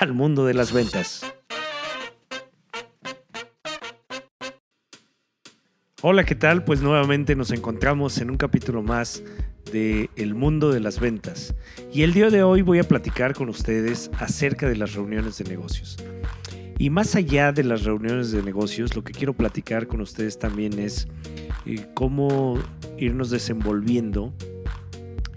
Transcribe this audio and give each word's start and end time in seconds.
al 0.00 0.12
mundo 0.12 0.44
de 0.44 0.54
las 0.54 0.72
ventas. 0.72 1.24
Hola, 6.02 6.24
¿qué 6.24 6.34
tal? 6.34 6.64
Pues 6.64 6.82
nuevamente 6.82 7.36
nos 7.36 7.50
encontramos 7.52 8.18
en 8.18 8.30
un 8.30 8.36
capítulo 8.36 8.82
más 8.82 9.22
de 9.72 10.10
El 10.16 10.34
mundo 10.34 10.70
de 10.72 10.80
las 10.80 11.00
ventas. 11.00 11.54
Y 11.92 12.02
el 12.02 12.12
día 12.12 12.28
de 12.28 12.42
hoy 12.42 12.62
voy 12.62 12.80
a 12.80 12.84
platicar 12.84 13.34
con 13.34 13.48
ustedes 13.48 14.10
acerca 14.18 14.68
de 14.68 14.76
las 14.76 14.94
reuniones 14.94 15.38
de 15.38 15.44
negocios. 15.44 15.96
Y 16.76 16.90
más 16.90 17.14
allá 17.14 17.52
de 17.52 17.62
las 17.62 17.84
reuniones 17.84 18.32
de 18.32 18.42
negocios, 18.42 18.96
lo 18.96 19.04
que 19.04 19.12
quiero 19.12 19.32
platicar 19.32 19.86
con 19.86 20.00
ustedes 20.00 20.38
también 20.38 20.78
es 20.78 21.06
eh, 21.66 21.86
cómo 21.94 22.58
irnos 22.98 23.30
desenvolviendo 23.30 24.34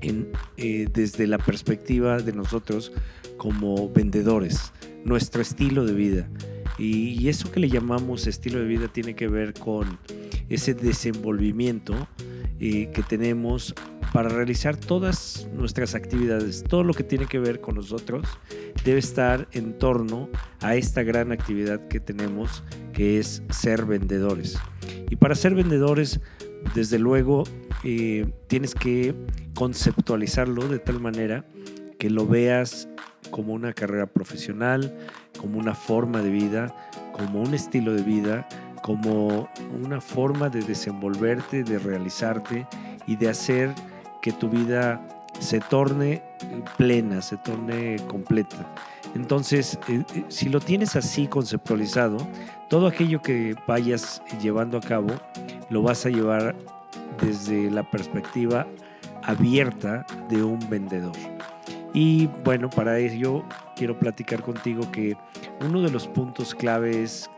en, 0.01 0.29
eh, 0.57 0.87
desde 0.91 1.27
la 1.27 1.37
perspectiva 1.37 2.17
de 2.17 2.33
nosotros 2.33 2.91
como 3.37 3.89
vendedores, 3.89 4.73
nuestro 5.05 5.41
estilo 5.41 5.85
de 5.85 5.93
vida. 5.93 6.29
Y, 6.77 7.27
eso 7.27 7.51
que 7.51 7.59
le 7.59 7.69
llamamos 7.69 8.27
estilo 8.27 8.59
de 8.59 8.65
vida 8.65 8.87
tiene 8.87 9.15
que 9.15 9.27
ver 9.27 9.53
con 9.53 9.99
ese 10.49 10.73
desenvolvimiento 10.73 12.07
eh, 12.59 12.89
que 12.93 13.03
tenemos 13.03 13.73
para 14.13 14.29
realizar 14.29 14.77
todas 14.77 15.47
nuestras 15.53 15.95
actividades. 15.95 16.63
Todo 16.63 16.83
lo 16.83 16.93
que 16.93 17.03
tiene 17.03 17.25
que 17.25 17.39
ver 17.39 17.61
con 17.61 17.75
nosotros 17.75 18.27
debe 18.83 18.99
estar 18.99 19.47
en 19.51 19.77
torno 19.77 20.29
a 20.61 20.75
esta 20.75 21.03
gran 21.03 21.31
actividad 21.31 21.87
que 21.87 21.99
tenemos, 21.99 22.63
que 22.93 23.19
es 23.19 23.43
ser 23.49 23.85
vendedores. 23.85 24.57
Y 25.09 25.15
para 25.15 25.35
ser 25.35 25.55
vendedores, 25.55 26.19
desde 26.75 26.99
luego, 26.99 27.43
eh, 27.83 28.29
tienes 28.47 28.75
que 28.75 29.15
conceptualizarlo 29.55 30.67
de 30.67 30.79
tal 30.79 30.99
manera 30.99 31.45
que 31.97 32.09
lo 32.09 32.27
veas 32.27 32.87
como 33.31 33.53
una 33.53 33.73
carrera 33.73 34.05
profesional, 34.05 34.95
como 35.37 35.59
una 35.59 35.73
forma 35.73 36.21
de 36.21 36.29
vida, 36.29 36.75
como 37.13 37.41
un 37.41 37.53
estilo 37.53 37.93
de 37.93 38.03
vida, 38.03 38.47
como 38.81 39.49
una 39.83 39.99
forma 40.01 40.49
de 40.49 40.61
desenvolverte, 40.61 41.63
de 41.63 41.79
realizarte 41.79 42.67
y 43.05 43.15
de 43.15 43.29
hacer 43.29 43.73
que 44.21 44.31
tu 44.31 44.49
vida 44.49 45.01
se 45.39 45.59
torne 45.59 46.23
plena, 46.77 47.21
se 47.21 47.37
torne 47.37 47.97
completa. 48.07 48.73
Entonces, 49.15 49.79
eh, 49.87 50.03
eh, 50.15 50.25
si 50.27 50.49
lo 50.49 50.59
tienes 50.59 50.95
así 50.95 51.27
conceptualizado, 51.27 52.17
todo 52.69 52.87
aquello 52.87 53.21
que 53.21 53.55
vayas 53.67 54.21
llevando 54.41 54.77
a 54.77 54.81
cabo, 54.81 55.07
lo 55.69 55.81
vas 55.81 56.05
a 56.05 56.09
llevar 56.09 56.55
desde 57.21 57.71
la 57.71 57.89
perspectiva 57.89 58.67
abierta 59.23 60.05
de 60.29 60.43
un 60.43 60.59
vendedor. 60.69 61.36
Y 61.93 62.27
bueno, 62.43 62.69
para 62.69 62.99
ello 62.99 63.43
quiero 63.75 63.97
platicar 63.97 64.41
contigo 64.41 64.91
que 64.91 65.15
uno 65.61 65.81
de 65.81 65.91
los 65.91 66.07
puntos 66.07 66.53
clave 66.53 67.03
es 67.03 67.29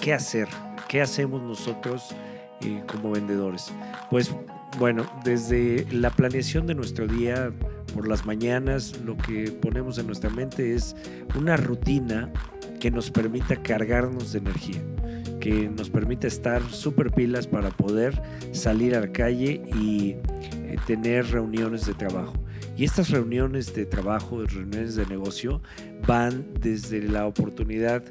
qué 0.00 0.12
hacer, 0.12 0.48
qué 0.88 1.00
hacemos 1.00 1.42
nosotros 1.42 2.14
eh, 2.60 2.82
como 2.86 3.10
vendedores. 3.12 3.72
Pues 4.10 4.34
bueno, 4.78 5.04
desde 5.24 5.86
la 5.90 6.10
planeación 6.10 6.66
de 6.66 6.74
nuestro 6.74 7.06
día 7.06 7.50
por 7.94 8.06
las 8.06 8.26
mañanas, 8.26 9.00
lo 9.04 9.16
que 9.16 9.50
ponemos 9.50 9.98
en 9.98 10.06
nuestra 10.06 10.30
mente 10.30 10.74
es 10.74 10.94
una 11.34 11.56
rutina 11.56 12.30
que 12.78 12.90
nos 12.90 13.10
permita 13.10 13.56
cargarnos 13.62 14.32
de 14.32 14.38
energía, 14.38 14.80
que 15.40 15.68
nos 15.68 15.90
permita 15.90 16.26
estar 16.26 16.62
súper 16.70 17.10
pilas 17.10 17.46
para 17.46 17.70
poder 17.70 18.20
salir 18.52 18.94
a 18.94 19.00
la 19.00 19.12
calle 19.12 19.62
y 19.74 20.16
eh, 20.52 20.76
tener 20.86 21.30
reuniones 21.30 21.86
de 21.86 21.94
trabajo. 21.94 22.34
Y 22.78 22.84
estas 22.84 23.10
reuniones 23.10 23.74
de 23.74 23.86
trabajo, 23.86 24.40
reuniones 24.46 24.94
de 24.94 25.04
negocio, 25.04 25.60
van 26.06 26.46
desde 26.60 27.02
la 27.02 27.26
oportunidad 27.26 28.04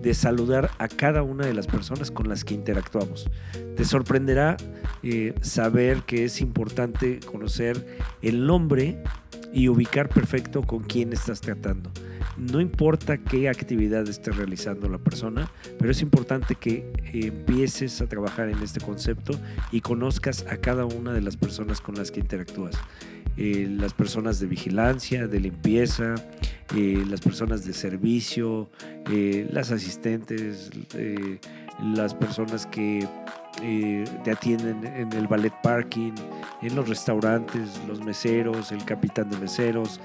de 0.00 0.14
saludar 0.14 0.70
a 0.78 0.86
cada 0.86 1.24
una 1.24 1.44
de 1.44 1.52
las 1.52 1.66
personas 1.66 2.12
con 2.12 2.28
las 2.28 2.44
que 2.44 2.54
interactuamos. 2.54 3.28
Te 3.76 3.84
sorprenderá 3.84 4.56
eh, 5.02 5.34
saber 5.40 6.04
que 6.04 6.24
es 6.24 6.40
importante 6.40 7.18
conocer 7.26 7.84
el 8.22 8.46
nombre 8.46 9.02
y 9.52 9.68
ubicar 9.68 10.08
perfecto 10.08 10.62
con 10.62 10.84
quién 10.84 11.12
estás 11.12 11.40
tratando. 11.40 11.90
No 12.36 12.60
importa 12.60 13.18
qué 13.18 13.48
actividad 13.48 14.08
esté 14.08 14.30
realizando 14.30 14.88
la 14.88 14.98
persona, 14.98 15.50
pero 15.80 15.90
es 15.90 16.00
importante 16.00 16.54
que 16.54 16.92
empieces 17.12 18.00
a 18.00 18.06
trabajar 18.06 18.48
en 18.48 18.62
este 18.62 18.80
concepto 18.80 19.34
y 19.72 19.80
conozcas 19.80 20.46
a 20.48 20.58
cada 20.58 20.84
una 20.84 21.12
de 21.12 21.22
las 21.22 21.36
personas 21.36 21.80
con 21.80 21.96
las 21.96 22.12
que 22.12 22.20
interactúas. 22.20 22.76
Eh, 23.36 23.66
las 23.70 23.94
personas 23.94 24.40
de 24.40 24.46
vigilancia, 24.46 25.26
de 25.26 25.40
limpieza, 25.40 26.14
eh, 26.76 27.02
las 27.08 27.20
personas 27.20 27.64
de 27.64 27.72
servicio, 27.72 28.70
eh, 29.10 29.48
las 29.50 29.72
asistentes, 29.72 30.70
las 31.82 32.14
personas 32.14 32.66
que 32.66 33.08
te 34.24 34.30
atienden 34.30 34.84
en 34.84 35.12
el 35.12 35.26
ballet 35.26 35.52
parking, 35.62 36.12
en 36.60 36.74
los 36.74 36.88
restaurantes, 36.88 37.80
los 37.88 38.00
meseros, 38.04 38.70
el 38.72 38.84
capitán 38.84 39.30
de 39.30 39.38
meseros, 39.38 40.00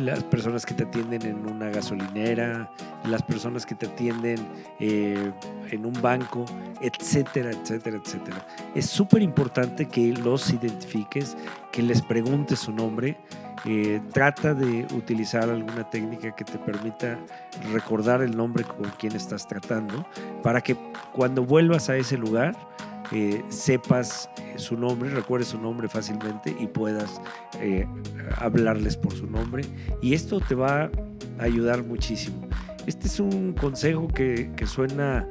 las 0.00 0.22
personas 0.24 0.64
que 0.66 0.74
te 0.74 0.84
atienden 0.84 1.22
en 1.22 1.46
una 1.46 1.70
gasolinera, 1.70 2.70
las 3.04 3.22
personas 3.22 3.66
que 3.66 3.74
te 3.74 3.86
atienden 3.86 4.38
eh, 4.80 5.32
en 5.70 5.86
un 5.86 5.92
banco, 6.00 6.44
etcétera, 6.80 7.50
etcétera, 7.50 7.98
etcétera. 8.02 8.46
Es 8.74 8.86
súper 8.86 9.22
importante 9.22 9.86
que 9.86 10.12
los 10.12 10.50
identifiques, 10.50 11.36
que 11.70 11.82
les 11.82 12.02
preguntes 12.02 12.60
su 12.60 12.72
nombre. 12.72 13.16
eh, 13.64 14.00
trata 14.12 14.54
de 14.54 14.86
utilizar 14.92 15.48
alguna 15.48 15.88
técnica 15.88 16.34
que 16.34 16.44
te 16.44 16.58
permita 16.58 17.16
recordar 17.72 18.20
el 18.22 18.36
nombre 18.36 18.64
con 18.64 18.90
quien 18.98 19.14
estás 19.14 19.46
tratando 19.46 20.04
para 20.42 20.60
que 20.60 20.76
cuando 21.12 21.44
vuelvas 21.44 21.88
a 21.88 21.96
ese 21.96 22.18
lugar 22.18 22.56
eh, 23.12 23.42
sepas 23.48 24.30
su 24.56 24.76
nombre, 24.76 25.10
recuerdes 25.10 25.48
su 25.48 25.60
nombre 25.60 25.88
fácilmente 25.88 26.56
y 26.58 26.66
puedas 26.66 27.20
eh, 27.60 27.86
hablarles 28.36 28.96
por 28.96 29.12
su 29.12 29.26
nombre. 29.26 29.64
Y 30.00 30.14
esto 30.14 30.40
te 30.40 30.54
va 30.54 30.90
a 31.38 31.42
ayudar 31.42 31.84
muchísimo. 31.84 32.48
Este 32.86 33.06
es 33.06 33.20
un 33.20 33.52
consejo 33.52 34.08
que, 34.08 34.50
suena 34.66 35.28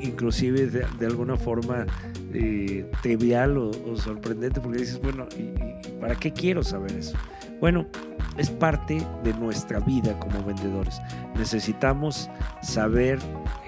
inclusive 0.00 0.66
de, 0.66 1.06
alguna 1.06 1.36
forma 1.36 1.86
eh, 2.32 2.90
trivial 3.02 3.56
o, 3.58 3.96
sorprendente 3.96 4.60
porque 4.60 4.78
dices, 4.78 5.00
bueno, 5.00 5.26
¿y, 5.36 5.42
y 5.42 6.00
para 6.00 6.14
qué 6.16 6.32
quiero 6.32 6.62
saber 6.62 6.92
eso? 6.92 7.16
Bueno, 7.60 7.86
es 8.36 8.50
parte 8.50 9.06
de 9.22 9.34
nuestra 9.34 9.80
vida 9.80 10.18
como 10.18 10.42
vendedores. 10.42 11.00
Necesitamos 11.36 12.30
saber 12.62 13.18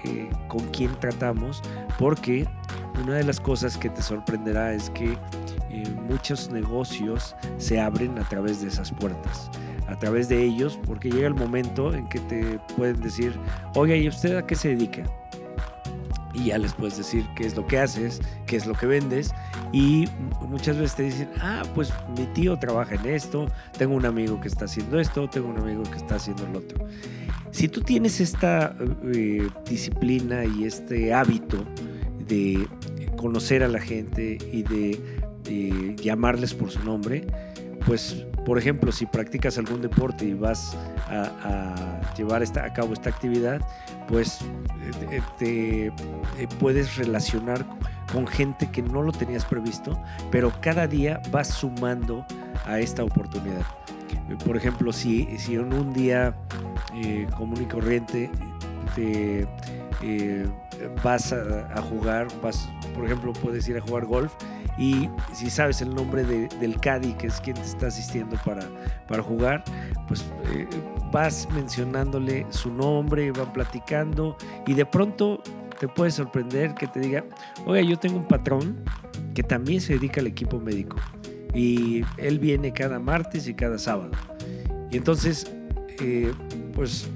eh, 0.03 0.29
con 0.47 0.59
quién 0.69 0.91
tratamos 0.99 1.61
porque 1.99 2.47
una 3.01 3.15
de 3.15 3.23
las 3.23 3.39
cosas 3.39 3.77
que 3.77 3.89
te 3.89 4.01
sorprenderá 4.01 4.73
es 4.73 4.89
que 4.91 5.17
eh, 5.69 5.83
muchos 6.07 6.49
negocios 6.49 7.35
se 7.57 7.79
abren 7.79 8.17
a 8.17 8.27
través 8.27 8.61
de 8.61 8.67
esas 8.67 8.91
puertas, 8.91 9.49
a 9.87 9.97
través 9.97 10.29
de 10.29 10.43
ellos, 10.43 10.79
porque 10.85 11.09
llega 11.09 11.27
el 11.27 11.35
momento 11.35 11.93
en 11.93 12.07
que 12.09 12.19
te 12.19 12.59
pueden 12.75 13.01
decir, 13.01 13.33
oiga, 13.75 13.95
¿y 13.95 14.07
usted 14.07 14.37
a 14.37 14.45
qué 14.45 14.55
se 14.55 14.69
dedica? 14.69 15.03
Y 16.33 16.45
ya 16.45 16.57
les 16.57 16.73
puedes 16.73 16.97
decir 16.97 17.25
qué 17.35 17.45
es 17.45 17.55
lo 17.55 17.65
que 17.65 17.79
haces, 17.79 18.21
qué 18.45 18.57
es 18.57 18.65
lo 18.65 18.73
que 18.73 18.85
vendes. 18.85 19.33
Y 19.71 20.05
muchas 20.41 20.77
veces 20.77 20.95
te 20.95 21.03
dicen, 21.03 21.29
ah, 21.39 21.63
pues 21.73 21.93
mi 22.17 22.25
tío 22.27 22.59
trabaja 22.59 22.95
en 22.95 23.05
esto, 23.05 23.47
tengo 23.77 23.95
un 23.95 24.05
amigo 24.05 24.41
que 24.41 24.49
está 24.49 24.65
haciendo 24.65 24.99
esto, 24.99 25.29
tengo 25.29 25.47
un 25.47 25.57
amigo 25.57 25.83
que 25.83 25.95
está 25.97 26.15
haciendo 26.15 26.45
el 26.45 26.57
otro. 26.57 26.85
Si 27.51 27.69
tú 27.69 27.79
tienes 27.79 28.19
esta 28.19 28.75
eh, 29.13 29.47
disciplina 29.69 30.43
y 30.43 30.65
este 30.65 31.13
hábito 31.13 31.65
de 32.27 32.67
conocer 33.17 33.63
a 33.63 33.67
la 33.67 33.79
gente 33.79 34.37
y 34.51 34.63
de, 34.63 35.95
llamarles 36.01 36.55
por 36.55 36.71
su 36.71 36.83
nombre, 36.83 37.27
pues 37.85 38.25
por 38.45 38.57
ejemplo, 38.57 38.91
si 38.91 39.05
practicas 39.05 39.57
algún 39.57 39.81
deporte 39.81 40.25
y 40.25 40.33
vas 40.33 40.77
a, 41.07 42.01
llevar 42.15 42.43
esta, 42.43 42.63
a 42.63 42.73
cabo 42.73 42.93
esta 42.93 43.09
actividad, 43.09 43.59
pues 44.07 44.39
eh, 45.11 45.21
te, 45.37 45.91
puedes 46.59 46.95
relacionar 46.95 47.65
con 48.11 48.27
gente 48.27 48.69
que 48.71 48.81
no 48.81 49.01
lo 49.01 49.11
tenías 49.11 49.45
previsto, 49.45 49.99
pero 50.31 50.53
cada 50.61 50.87
día 50.87 51.21
vas 51.31 51.49
sumando 51.49 52.25
a 52.65 52.79
esta 52.79 53.03
oportunidad. 53.03 53.65
Por 54.45 54.57
ejemplo, 54.57 54.93
si, 54.93 55.27
si 55.37 55.55
en 55.55 55.73
un 55.73 55.91
día 55.93 56.35
común 57.35 57.61
y 57.61 57.65
corriente 57.65 58.29
te 58.95 59.47
eh, 60.01 60.47
vas 61.03 61.33
a, 61.33 61.81
jugar, 61.81 62.27
vas, 62.41 62.69
por 62.93 63.05
ejemplo, 63.05 63.33
puedes 63.33 63.67
ir 63.67 63.77
a 63.77 63.81
jugar 63.81 64.05
golf 64.05 64.33
y 64.77 65.09
si 65.33 65.49
sabes 65.49 65.81
el 65.81 65.93
nombre 65.95 66.23
del 66.23 66.79
caddy, 66.79 67.13
que 67.13 67.27
es 67.27 67.39
quien 67.39 67.55
te 67.55 67.63
está 67.63 67.87
asistiendo 67.87 68.37
para, 68.45 68.67
para 69.07 69.23
jugar, 69.23 69.63
pues 70.07 70.25
eh, 70.53 70.67
vas 71.11 71.47
mencionándole 71.53 72.45
su 72.49 72.71
nombre, 72.71 73.31
van 73.31 73.53
platicando 73.53 74.37
y 74.67 74.73
de 74.73 74.85
pronto 74.85 75.41
te 75.79 75.87
puede 75.87 76.11
sorprender 76.11 76.73
que 76.73 76.87
te 76.87 76.99
diga, 76.99 77.23
oiga, 77.65 77.87
yo 77.87 77.97
tengo 77.97 78.17
un 78.17 78.27
patrón 78.27 78.83
que 79.33 79.43
también 79.43 79.81
se 79.81 79.93
dedica 79.93 80.21
al 80.21 80.27
equipo 80.27 80.59
médico 80.59 80.97
y 81.53 82.03
él 82.17 82.39
viene 82.39 82.73
cada 82.73 82.99
martes 82.99 83.47
y 83.47 83.53
cada 83.53 83.77
sábado. 83.77 84.11
Y 84.91 84.97
entonces, 84.97 85.51
eh, 86.01 86.33
pues 86.73 87.09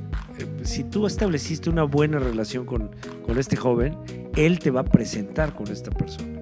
si 0.63 0.83
tú 0.83 1.05
estableciste 1.05 1.69
una 1.69 1.83
buena 1.83 2.19
relación 2.19 2.65
con, 2.65 2.91
este 3.37 3.55
joven, 3.55 3.97
él 4.35 4.59
te 4.59 4.71
va 4.71 4.81
a 4.81 4.85
presentar 4.85 5.55
con 5.55 5.67
esta 5.69 5.91
persona. 5.91 6.41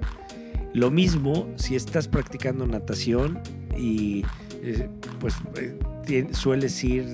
Lo 0.74 0.92
mismo 0.92 1.48
si 1.56 1.76
estás 1.76 2.08
practicando 2.08 2.68
natación 2.68 3.40
y 3.78 4.24
eh, 4.62 4.90
pues 5.20 5.36
eh, 5.56 5.78
sueles 6.32 6.84
ir 6.84 7.06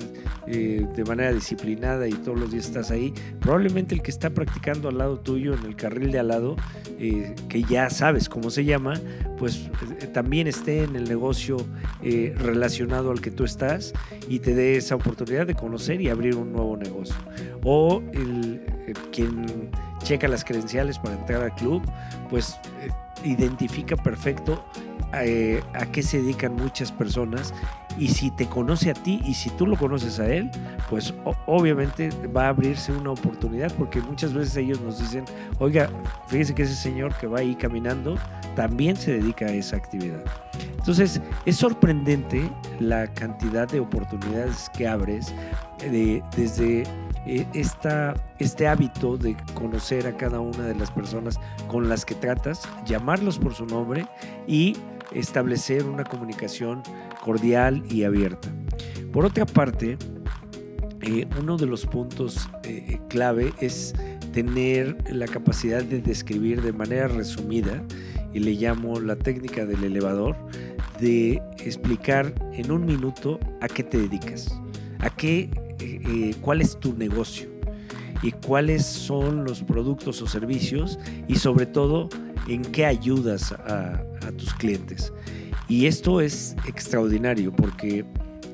eh, 0.46 0.86
de 0.94 1.04
manera 1.04 1.32
disciplinada 1.32 2.06
y 2.06 2.12
todos 2.12 2.38
los 2.38 2.50
días 2.50 2.66
estás 2.66 2.90
ahí, 2.90 3.14
probablemente 3.40 3.94
el 3.94 4.02
que 4.02 4.10
está 4.10 4.30
practicando 4.30 4.88
al 4.88 4.98
lado 4.98 5.18
tuyo, 5.18 5.54
en 5.54 5.64
el 5.64 5.74
carril 5.74 6.12
de 6.12 6.18
al 6.18 6.28
lado, 6.28 6.56
eh, 6.98 7.34
que 7.48 7.62
ya 7.62 7.88
sabes 7.88 8.28
cómo 8.28 8.50
se 8.50 8.64
llama, 8.64 9.00
pues 9.38 9.70
eh, 10.00 10.06
también 10.06 10.46
esté 10.46 10.84
en 10.84 10.96
el 10.96 11.04
negocio 11.04 11.56
relacionado 12.36 13.10
al 13.10 13.22
que 13.22 13.30
tú 13.30 13.44
estás 13.44 13.94
y 14.28 14.40
te 14.40 14.54
dé 14.54 14.76
esa 14.76 14.94
oportunidad 14.94 15.46
de 15.46 15.54
conocer 15.54 16.02
y 16.02 16.10
abrir 16.10 16.36
un 16.36 16.52
nuevo 16.52 16.76
negocio. 16.76 17.16
O 17.62 18.02
el, 18.12 18.60
quien 19.10 19.70
checa 20.02 20.28
las 20.28 20.44
credenciales 20.44 20.98
para 20.98 21.18
entrar 21.18 21.42
al 21.42 21.54
club, 21.54 21.82
pues 22.28 22.58
identifica 23.24 23.96
perfecto 23.96 24.62
a 25.20 25.86
qué 25.92 26.02
se 26.02 26.18
dedican 26.18 26.56
muchas 26.56 26.90
personas 26.92 27.54
y 27.98 28.08
si 28.08 28.30
te 28.30 28.46
conoce 28.46 28.90
a 28.90 28.94
ti 28.94 29.20
y 29.24 29.34
si 29.34 29.50
tú 29.50 29.66
lo 29.66 29.76
conoces 29.76 30.18
a 30.18 30.26
él, 30.26 30.50
pues 30.90 31.14
obviamente 31.46 32.10
va 32.34 32.46
a 32.46 32.48
abrirse 32.48 32.92
una 32.92 33.10
oportunidad 33.10 33.72
porque 33.74 34.00
muchas 34.00 34.32
veces 34.32 34.56
ellos 34.56 34.80
nos 34.80 34.98
dicen, 34.98 35.24
oiga, 35.58 35.88
fíjese 36.26 36.54
que 36.54 36.62
ese 36.62 36.74
señor 36.74 37.14
que 37.16 37.26
va 37.26 37.40
ahí 37.40 37.54
caminando 37.54 38.16
también 38.56 38.96
se 38.96 39.12
dedica 39.12 39.46
a 39.46 39.52
esa 39.52 39.76
actividad. 39.76 40.24
Entonces 40.76 41.20
es 41.46 41.56
sorprendente 41.56 42.50
la 42.80 43.06
cantidad 43.14 43.68
de 43.68 43.80
oportunidades 43.80 44.70
que 44.76 44.86
abres 44.86 45.32
de, 45.78 46.22
desde 46.36 46.82
eh, 47.26 47.46
esta, 47.54 48.14
este 48.38 48.68
hábito 48.68 49.16
de 49.16 49.36
conocer 49.54 50.06
a 50.06 50.16
cada 50.16 50.40
una 50.40 50.64
de 50.64 50.74
las 50.74 50.90
personas 50.90 51.40
con 51.68 51.88
las 51.88 52.04
que 52.04 52.14
tratas, 52.14 52.68
llamarlos 52.84 53.38
por 53.38 53.54
su 53.54 53.64
nombre 53.64 54.06
y 54.46 54.76
establecer 55.12 55.84
una 55.84 56.04
comunicación 56.04 56.82
cordial 57.22 57.82
y 57.90 58.04
abierta. 58.04 58.48
Por 59.12 59.24
otra 59.24 59.46
parte, 59.46 59.96
eh, 61.02 61.26
uno 61.38 61.56
de 61.56 61.66
los 61.66 61.86
puntos 61.86 62.48
eh, 62.64 62.98
clave 63.08 63.52
es 63.60 63.94
tener 64.32 64.96
la 65.12 65.26
capacidad 65.26 65.82
de 65.82 66.00
describir 66.00 66.62
de 66.62 66.72
manera 66.72 67.08
resumida, 67.08 67.82
y 68.34 68.40
le 68.40 68.52
llamo 68.52 68.98
la 69.00 69.16
técnica 69.16 69.64
del 69.64 69.84
elevador, 69.84 70.36
de 71.00 71.40
explicar 71.58 72.34
en 72.52 72.70
un 72.70 72.84
minuto 72.84 73.38
a 73.60 73.68
qué 73.68 73.84
te 73.84 73.98
dedicas, 73.98 74.60
a 74.98 75.10
qué, 75.10 75.50
eh, 75.78 76.34
cuál 76.40 76.60
es 76.60 76.78
tu 76.78 76.94
negocio 76.94 77.48
y 78.22 78.32
cuáles 78.32 78.84
son 78.84 79.44
los 79.44 79.62
productos 79.62 80.20
o 80.22 80.26
servicios 80.26 80.98
y 81.28 81.36
sobre 81.36 81.66
todo 81.66 82.08
en 82.48 82.62
qué 82.62 82.86
ayudas 82.86 83.52
a 83.52 84.02
tus 84.32 84.54
clientes. 84.54 85.12
Y 85.68 85.86
esto 85.86 86.20
es 86.20 86.56
extraordinario 86.66 87.52
porque 87.52 88.04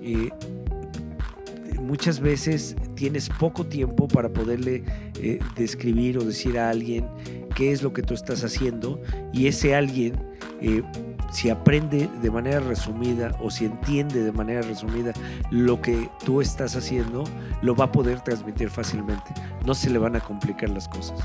eh, 0.02 0.30
muchas 1.80 2.20
veces 2.20 2.76
tienes 2.94 3.28
poco 3.28 3.66
tiempo 3.66 4.06
para 4.06 4.28
poderle 4.28 4.84
eh, 5.20 5.40
describir 5.56 6.18
o 6.18 6.24
decir 6.24 6.58
a 6.58 6.70
alguien 6.70 7.06
qué 7.54 7.72
es 7.72 7.82
lo 7.82 7.92
que 7.92 8.02
tú 8.02 8.14
estás 8.14 8.44
haciendo 8.44 9.00
y 9.32 9.48
ese 9.48 9.74
alguien 9.74 10.14
eh, 10.60 10.82
si 11.32 11.48
aprende 11.48 12.08
de 12.22 12.30
manera 12.30 12.60
resumida 12.60 13.36
o 13.40 13.50
si 13.50 13.64
entiende 13.64 14.22
de 14.22 14.32
manera 14.32 14.62
resumida 14.62 15.12
lo 15.50 15.80
que 15.80 16.08
tú 16.24 16.40
estás 16.40 16.76
haciendo, 16.76 17.24
lo 17.62 17.74
va 17.74 17.84
a 17.84 17.92
poder 17.92 18.20
transmitir 18.20 18.68
fácilmente. 18.68 19.32
No 19.64 19.74
se 19.74 19.90
le 19.90 19.98
van 19.98 20.16
a 20.16 20.20
complicar 20.20 20.70
las 20.70 20.88
cosas. 20.88 21.18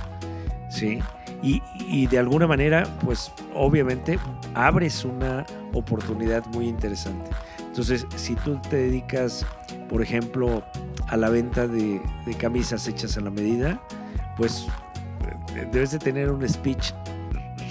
¿sí? 0.69 0.99
Y, 1.45 2.07
de 2.07 2.17
alguna 2.17 2.47
manera, 2.47 2.83
pues 3.03 3.31
obviamente 3.53 4.17
abres 4.55 5.05
una 5.05 5.45
oportunidad 5.73 6.43
muy 6.47 6.67
interesante. 6.67 7.29
Entonces, 7.59 8.07
si 8.15 8.33
tú 8.35 8.59
te 8.67 8.77
dedicas, 8.77 9.45
por 9.87 10.01
ejemplo, 10.01 10.63
a 11.07 11.17
la 11.17 11.29
venta 11.29 11.67
de, 11.67 12.01
camisas 12.39 12.87
hechas 12.87 13.17
a 13.17 13.21
la 13.21 13.29
medida, 13.29 13.79
pues 14.37 14.65
eh, 15.55 15.67
debes 15.71 15.91
de 15.91 15.99
tener 15.99 16.31
un 16.31 16.47
speech 16.49 16.93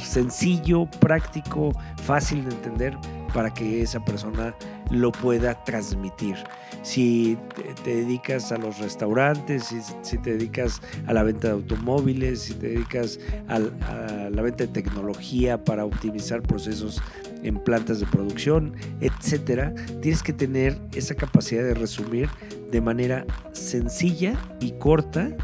sencillo, 0.00 0.86
práctico, 1.00 1.72
fácil 2.04 2.44
de 2.44 2.54
entender 2.54 2.96
para 3.32 3.52
que 3.52 3.82
esa 3.82 3.98
persona 4.04 4.54
lo 4.90 5.12
pueda 5.12 5.64
transmitir 5.64 6.36
si 6.84 7.38
te, 7.82 7.96
dedicas 7.96 8.52
a 8.52 8.58
los 8.58 8.78
restaurantes, 8.78 9.74
si, 10.02 10.18
te 10.18 10.36
dedicas 10.36 10.82
a 11.06 11.14
la 11.14 11.22
venta 11.22 11.48
de 11.48 11.54
automóviles, 11.54 12.42
si 12.42 12.54
te 12.54 12.68
dedicas 12.68 13.18
a, 13.48 13.58
la 13.58 14.42
venta 14.42 14.64
de 14.64 14.68
tecnología 14.68 15.64
para 15.64 15.86
optimizar 15.86 16.42
procesos 16.42 17.02
en 17.42 17.58
plantas 17.58 18.00
de 18.00 18.06
producción, 18.06 18.74
etcétera, 19.00 19.74
tienes 20.02 20.22
que 20.22 20.34
tener 20.34 20.78
esa 20.94 21.14
capacidad 21.14 21.62
de 21.62 21.74
resumir 21.74 22.28
de 22.70 22.80
manera 22.82 23.24
sencilla 23.52 24.38
y 24.60 24.72
corta 24.72 25.34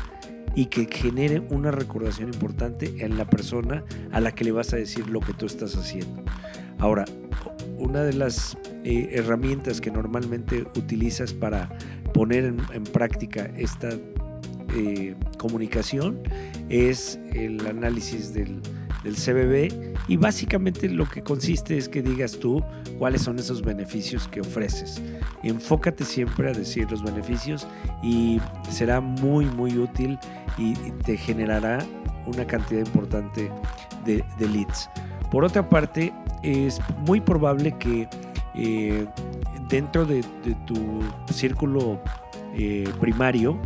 y 0.54 0.66
que 0.66 0.86
genere 0.90 1.40
una 1.50 1.70
recordación 1.70 2.34
importante 2.34 2.96
en 2.98 3.16
la 3.16 3.24
persona 3.24 3.84
a 4.12 4.20
la 4.20 4.32
que 4.32 4.44
le 4.44 4.52
vas 4.52 4.74
a 4.74 4.76
decir 4.76 5.08
lo 5.08 5.20
que 5.20 5.32
tú 5.32 5.46
estás 5.46 5.74
haciendo. 5.74 6.22
Ahora, 6.78 7.04
una 7.78 8.02
de 8.02 8.12
las 8.12 8.58
eh, 8.84 9.10
herramientas 9.12 9.80
que 9.80 9.90
normalmente 9.90 10.62
utilizas 10.76 11.32
para 11.32 11.68
poner 12.14 12.44
en, 12.44 12.84
práctica 12.84 13.50
esta 13.56 13.90
eh, 14.74 15.14
comunicación 15.38 16.18
es 16.68 17.18
el 17.34 17.66
análisis 17.66 18.32
del, 18.32 18.62
del 19.04 19.16
CBB 19.16 19.92
y 20.08 20.16
básicamente 20.16 20.88
lo 20.88 21.08
que 21.08 21.22
consiste 21.22 21.76
es 21.76 21.88
que 21.88 22.02
digas 22.02 22.38
tú 22.38 22.62
cuáles 22.98 23.22
son 23.22 23.38
esos 23.38 23.62
beneficios 23.62 24.28
que 24.28 24.40
ofreces. 24.40 25.02
Enfócate 25.42 26.04
siempre 26.04 26.50
a 26.50 26.52
decir 26.52 26.90
los 26.90 27.02
beneficios 27.02 27.66
y 28.02 28.40
será 28.70 29.00
muy 29.00 29.44
muy 29.46 29.76
útil 29.78 30.18
y, 30.58 30.74
te 31.04 31.16
generará 31.16 31.78
una 32.26 32.46
cantidad 32.46 32.84
importante 32.84 33.50
de, 34.04 34.24
de 34.38 34.48
leads. 34.48 34.88
Por 35.30 35.44
otra 35.44 35.68
parte, 35.68 36.12
es 36.42 36.80
muy 37.06 37.20
probable 37.20 37.76
que 37.78 38.08
eh, 38.54 39.06
dentro 39.68 40.04
de, 40.04 40.22
tu 40.66 41.00
círculo 41.32 42.00
eh, 42.54 42.88
primario 43.00 43.58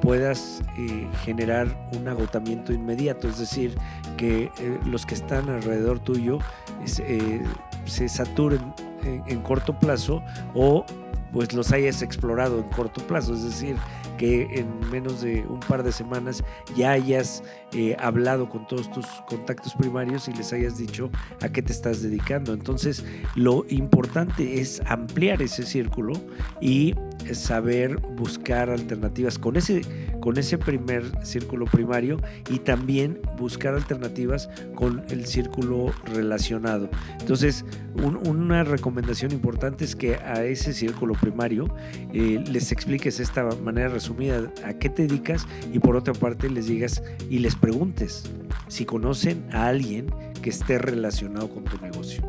puedas 0.00 0.62
eh, 0.76 1.06
generar 1.22 1.68
un 1.96 2.08
agotamiento 2.08 2.72
inmediato, 2.72 3.28
es 3.28 3.38
decir, 3.38 3.76
que 4.16 4.50
los 4.84 5.06
que 5.06 5.14
están 5.14 5.48
alrededor 5.48 6.00
tuyo 6.00 6.38
se 6.84 8.08
saturen 8.08 8.74
en, 9.04 9.40
corto 9.42 9.78
plazo 9.78 10.22
o 10.54 10.84
pues 11.32 11.52
los 11.52 11.72
hayas 11.72 12.02
explorado 12.02 12.58
en 12.58 12.68
corto 12.70 13.04
plazo, 13.06 13.34
es 13.34 13.44
decir, 13.44 13.76
que 14.18 14.42
en 14.52 14.68
menos 14.90 15.22
de 15.22 15.44
un 15.48 15.60
par 15.60 15.82
de 15.82 15.92
semanas 15.92 16.44
ya 16.76 16.92
hayas 16.92 17.42
eh, 17.72 17.96
hablado 17.98 18.48
con 18.48 18.66
todos 18.66 18.90
tus 18.92 19.06
contactos 19.28 19.74
primarios 19.74 20.28
y 20.28 20.32
les 20.32 20.52
hayas 20.52 20.78
dicho 20.78 21.10
a 21.40 21.48
qué 21.48 21.62
te 21.62 21.72
estás 21.72 22.02
dedicando. 22.02 22.52
Entonces, 22.52 23.04
lo 23.34 23.64
importante 23.68 24.60
es 24.60 24.82
ampliar 24.86 25.42
ese 25.42 25.64
círculo 25.64 26.12
y 26.60 26.94
saber 27.32 27.96
buscar 27.96 28.70
alternativas 28.70 29.38
con 29.38 29.56
ese, 29.56 29.82
con 30.20 30.38
ese 30.38 30.58
primer 30.58 31.04
círculo 31.24 31.66
primario 31.66 32.18
y 32.50 32.58
también 32.58 33.20
buscar 33.38 33.74
alternativas 33.74 34.48
con 34.74 35.02
el 35.10 35.26
círculo 35.26 35.92
relacionado. 36.06 36.88
Entonces, 37.20 37.64
una 37.94 38.64
recomendación 38.64 39.32
importante 39.32 39.84
es 39.84 39.96
que 39.96 40.16
a 40.16 40.44
ese 40.44 40.72
círculo 40.72 41.14
primario 41.14 41.74
eh, 42.12 42.42
les 42.50 42.72
expliques 42.72 43.20
esta 43.20 43.44
manera 43.62 43.88
resumida 43.88 44.52
a 44.64 44.72
qué 44.74 44.88
te 44.88 45.06
dedicas 45.06 45.46
y 45.72 45.78
por 45.78 45.96
otra 45.96 46.14
parte 46.14 46.48
les 46.50 46.66
digas 46.66 47.02
y 47.30 47.38
les 47.38 47.54
preguntes 47.54 48.24
si 48.68 48.84
conocen 48.84 49.44
a 49.52 49.66
alguien 49.66 50.06
que 50.42 50.50
esté 50.50 50.78
relacionado 50.78 51.48
con 51.48 51.64
tu 51.64 51.78
negocio. 51.78 52.22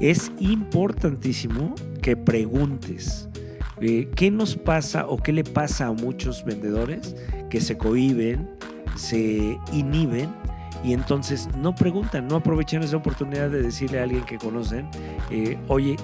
Es 0.00 0.32
importantísimo 0.38 1.74
que 2.00 2.16
preguntes 2.16 3.28
eh, 3.80 4.08
qué 4.14 4.30
nos 4.30 4.56
pasa 4.56 5.06
o 5.06 5.16
qué 5.16 5.32
le 5.32 5.44
pasa 5.44 5.86
a 5.86 5.92
muchos 5.92 6.44
vendedores 6.44 7.16
que 7.48 7.60
se 7.60 7.76
cohiben, 7.76 8.50
se 8.96 9.58
inhiben 9.72 10.30
y 10.82 10.94
entonces 10.94 11.48
no 11.56 11.74
preguntan, 11.74 12.26
no 12.26 12.36
aprovechan 12.36 12.82
esa 12.82 12.96
oportunidad 12.96 13.50
de 13.50 13.62
decirle 13.62 14.00
a 14.00 14.04
alguien 14.04 14.24
que 14.24 14.38
conocen, 14.38 14.88
eh, 15.30 15.58
oye, 15.68 15.96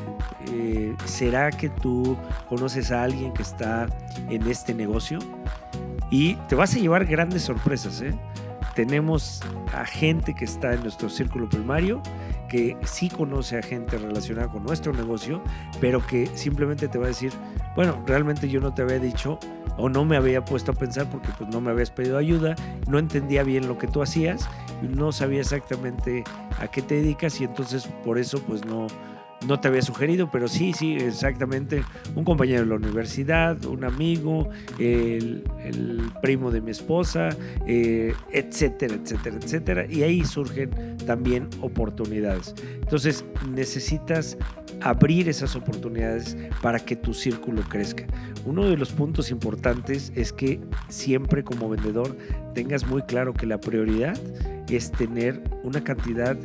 eh, 0.53 0.95
¿será 1.07 1.51
que 1.51 1.71
tú 1.71 2.17
conoces 2.49 2.91
a 2.93 3.03
alguien 3.03 3.33
que 3.33 3.43
está 3.43 3.87
en 4.29 4.47
este 4.47 4.75
negocio? 4.75 5.19
Y 6.11 6.35
te 6.49 6.55
vas 6.55 6.75
a 6.75 6.79
llevar 6.79 7.07
grandes 7.07 7.43
sorpresas. 7.43 8.03
¿eh? 8.03 8.15
Tenemos 8.77 9.41
a 9.73 9.87
gente 9.87 10.35
que 10.35 10.45
está 10.45 10.75
en 10.75 10.83
nuestro 10.83 11.09
círculo 11.09 11.49
primario, 11.49 12.03
que 12.51 12.77
sí 12.85 13.09
conoce 13.09 13.57
a 13.57 13.63
gente 13.63 13.97
relacionada 13.97 14.49
con 14.49 14.65
nuestro 14.65 14.93
negocio, 14.93 15.43
pero 15.81 16.07
que 16.07 16.27
simplemente 16.35 16.87
te 16.87 16.99
va 16.99 17.07
a 17.07 17.09
decir, 17.09 17.33
bueno, 17.75 18.05
realmente 18.07 18.51
yo 18.51 18.61
no 18.61 18.75
te 18.75 18.83
había 18.83 18.99
dicho 18.99 19.39
o 19.79 19.89
no 19.89 20.05
me 20.05 20.19
había 20.19 20.45
puesto 20.45 20.73
a 20.73 20.75
pensar 20.75 21.09
porque 21.09 21.31
pues 21.39 21.49
no 21.49 21.63
me 21.63 21.71
habías 21.71 21.91
pedido 21.91 22.19
ayuda, 22.19 22.55
no 22.87 22.99
entendía 22.99 23.45
bien 23.45 23.67
lo 23.67 23.79
que 23.79 23.87
tú 23.87 24.03
hacías, 24.03 24.47
no 24.83 25.11
sabía 25.11 25.41
exactamente 25.41 26.23
a 26.59 26.69
qué 26.69 26.83
te 26.83 26.97
dedicas 26.97 27.41
y 27.41 27.45
entonces 27.45 27.89
por 28.05 28.19
eso 28.19 28.43
pues 28.43 28.67
no, 28.67 28.89
no 29.47 29.61
te 29.61 29.69
había 29.69 29.83
sugerido, 29.83 30.31
pero 30.31 30.49
sí, 30.49 30.73
sí, 30.73 30.95
exactamente. 30.95 31.83
Un 32.15 32.25
compañero 32.25 32.61
de 32.61 32.67
la 32.67 32.77
universidad, 32.77 33.63
un 33.67 33.85
amigo, 33.85 34.49
el, 34.79 35.45
primo 36.23 36.51
de 36.51 36.61
mi 36.61 36.71
esposa, 36.71 37.29
eh, 37.67 38.15
etcétera, 38.33 38.95
etcétera, 38.95 39.37
etcétera. 39.37 39.87
Y 39.89 40.03
ahí 40.03 40.25
surgen 40.25 40.97
también 41.07 41.49
oportunidades. 41.61 42.55
Entonces 42.75 43.25
necesitas 43.49 44.37
abrir 44.81 45.29
esas 45.29 45.57
oportunidades 45.57 46.37
para 46.63 46.79
que 46.79 46.97
tu 46.97 47.15
círculo 47.15 47.63
crezca. 47.69 48.07
Uno 48.45 48.69
de 48.69 48.77
los 48.77 48.93
puntos 48.93 49.31
importantes 49.31 50.13
es 50.15 50.33
que 50.33 50.61
siempre 50.89 51.45
como 51.45 51.69
vendedor 51.69 52.17
tengas 52.55 52.87
muy 52.87 53.03
claro 53.03 53.35
que 53.35 53.47
la 53.47 53.61
prioridad 53.61 54.17
es 54.69 54.91
tener 54.93 55.43
una 55.63 55.83
cantidad 55.83 56.37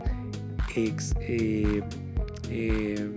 eh, 0.75 1.81
eh, 2.53 3.09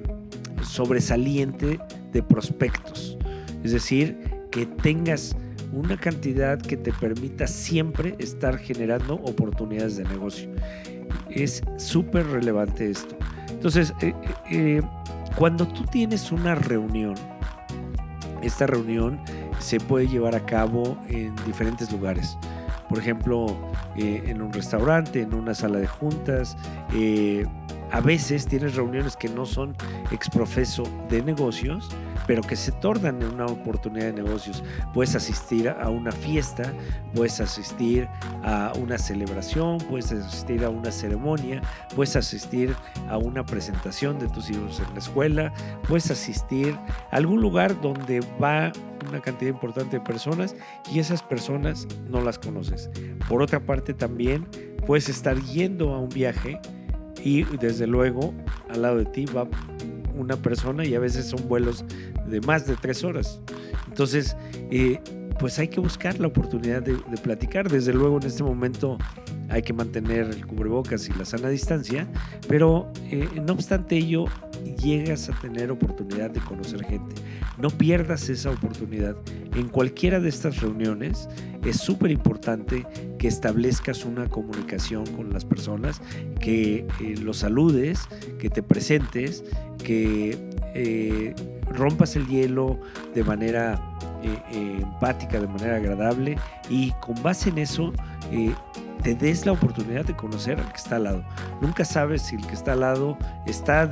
sobresaliente 0.62 1.80
de 2.12 2.22
prospectos. 2.22 3.18
Es 3.64 3.72
decir, 3.72 4.16
que 4.52 4.64
tengas 4.64 5.36
una 5.72 5.96
cantidad 5.96 6.56
que 6.60 6.76
te 6.76 6.92
permita 6.92 7.48
siempre 7.48 8.14
estar 8.20 8.58
generando 8.58 9.14
oportunidades 9.16 9.96
de 9.96 10.04
negocio. 10.04 10.48
Es 11.28 11.62
súper 11.78 12.28
relevante 12.28 12.90
esto. 12.90 13.16
Entonces, 13.50 13.92
eh, 14.00 14.14
eh, 14.50 14.82
cuando 15.36 15.66
tú 15.66 15.82
tienes 15.90 16.30
una 16.30 16.54
reunión, 16.54 17.14
esta 18.40 18.68
reunión 18.68 19.18
se 19.58 19.80
puede 19.80 20.06
llevar 20.06 20.36
a 20.36 20.46
cabo 20.46 20.96
en 21.08 21.34
diferentes 21.44 21.90
lugares. 21.90 22.38
Por 22.88 23.00
ejemplo, 23.00 23.46
en 23.96 24.40
un 24.40 24.52
restaurante, 24.52 25.22
en 25.22 25.34
una 25.34 25.54
sala 25.54 25.78
de 25.78 25.86
juntas, 25.88 26.56
a 27.94 28.00
veces 28.00 28.44
tienes 28.44 28.74
reuniones 28.74 29.16
que 29.16 29.28
no 29.28 29.46
son 29.46 29.76
exprofeso 30.10 30.82
de 31.08 31.22
negocios, 31.22 31.88
pero 32.26 32.42
que 32.42 32.56
se 32.56 32.72
tornan 32.72 33.22
en 33.22 33.34
una 33.34 33.46
oportunidad 33.46 34.06
de 34.06 34.14
negocios. 34.14 34.64
Puedes 34.92 35.14
asistir 35.14 35.68
a 35.68 35.88
una 35.90 36.10
fiesta, 36.10 36.72
puedes 37.14 37.40
asistir 37.40 38.08
a 38.42 38.72
una 38.76 38.98
celebración, 38.98 39.78
puedes 39.78 40.10
asistir 40.10 40.64
a 40.64 40.70
una 40.70 40.90
ceremonia, 40.90 41.62
puedes 41.94 42.16
asistir 42.16 42.74
a 43.08 43.16
una 43.16 43.46
presentación 43.46 44.18
de 44.18 44.28
tus 44.28 44.50
hijos 44.50 44.80
en 44.80 44.92
la 44.92 44.98
escuela, 44.98 45.54
puedes 45.86 46.10
asistir 46.10 46.76
a 47.12 47.16
algún 47.16 47.40
lugar 47.40 47.80
donde 47.80 48.18
va 48.42 48.72
una 49.08 49.20
cantidad 49.20 49.52
importante 49.52 49.98
de 49.98 50.04
personas 50.04 50.56
y 50.92 50.98
esas 50.98 51.22
personas 51.22 51.86
no 52.08 52.20
las 52.22 52.40
conoces. 52.40 52.90
Por 53.28 53.40
otra 53.40 53.60
parte 53.60 53.94
también 53.94 54.48
puedes 54.84 55.08
estar 55.08 55.40
yendo 55.42 55.94
a 55.94 56.00
un 56.00 56.08
viaje 56.08 56.58
y 57.24 57.44
desde 57.56 57.86
luego 57.86 58.34
al 58.68 58.82
lado 58.82 58.98
de 58.98 59.06
ti 59.06 59.24
va 59.24 59.48
una 60.16 60.36
persona 60.36 60.84
y 60.84 60.94
a 60.94 61.00
veces 61.00 61.26
son 61.26 61.48
vuelos 61.48 61.84
de 62.28 62.40
más 62.42 62.66
de 62.66 62.76
tres 62.76 63.02
horas. 63.02 63.40
Entonces, 63.88 64.36
eh, 64.70 65.00
pues 65.38 65.58
hay 65.58 65.68
que 65.68 65.80
buscar 65.80 66.20
la 66.20 66.28
oportunidad 66.28 66.82
de, 66.82 66.96
platicar. 67.22 67.70
Desde 67.70 67.92
luego 67.92 68.18
en 68.18 68.26
este 68.26 68.42
momento 68.42 68.98
hay 69.48 69.62
que 69.62 69.72
mantener 69.72 70.26
el 70.26 70.46
cubrebocas 70.46 71.08
y 71.08 71.12
la 71.14 71.24
sana 71.24 71.48
distancia, 71.48 72.06
pero 72.48 72.92
eh, 73.10 73.28
no 73.44 73.54
obstante 73.54 73.96
ello, 73.96 74.26
llegas 74.64 75.28
a 75.28 75.32
tener 75.40 75.70
oportunidad 75.70 76.30
de 76.30 76.40
conocer 76.40 76.84
gente. 76.84 77.14
No 77.58 77.70
pierdas 77.70 78.28
esa 78.28 78.50
oportunidad. 78.50 79.16
En 79.54 79.68
cualquiera 79.68 80.20
de 80.20 80.28
estas 80.28 80.60
reuniones 80.60 81.28
es 81.64 81.78
súper 81.78 82.10
importante 82.10 82.86
que 83.18 83.28
establezcas 83.28 84.04
una 84.04 84.28
comunicación 84.28 85.06
con 85.06 85.32
las 85.32 85.44
personas, 85.44 86.00
que 86.40 86.86
eh, 87.00 87.14
los 87.20 87.38
saludes, 87.38 88.00
que 88.38 88.50
te 88.50 88.62
presentes, 88.62 89.44
que 89.82 90.38
eh, 90.74 91.34
rompas 91.70 92.16
el 92.16 92.26
hielo 92.26 92.78
de 93.14 93.24
manera 93.24 93.80
eh, 94.22 94.78
empática, 94.80 95.40
de 95.40 95.46
manera 95.46 95.76
agradable 95.76 96.36
y 96.68 96.92
con 97.00 97.22
base 97.22 97.50
en 97.50 97.58
eso 97.58 97.92
te 99.04 99.14
des 99.14 99.44
la 99.44 99.52
oportunidad 99.52 100.06
de 100.06 100.16
conocer 100.16 100.58
al 100.58 100.66
que 100.72 100.78
está 100.78 100.96
al 100.96 101.04
lado. 101.04 101.24
Nunca 101.60 101.84
sabes 101.84 102.22
si 102.22 102.36
el 102.36 102.46
que 102.46 102.54
está 102.54 102.72
al 102.72 102.80
lado 102.80 103.18
está 103.44 103.86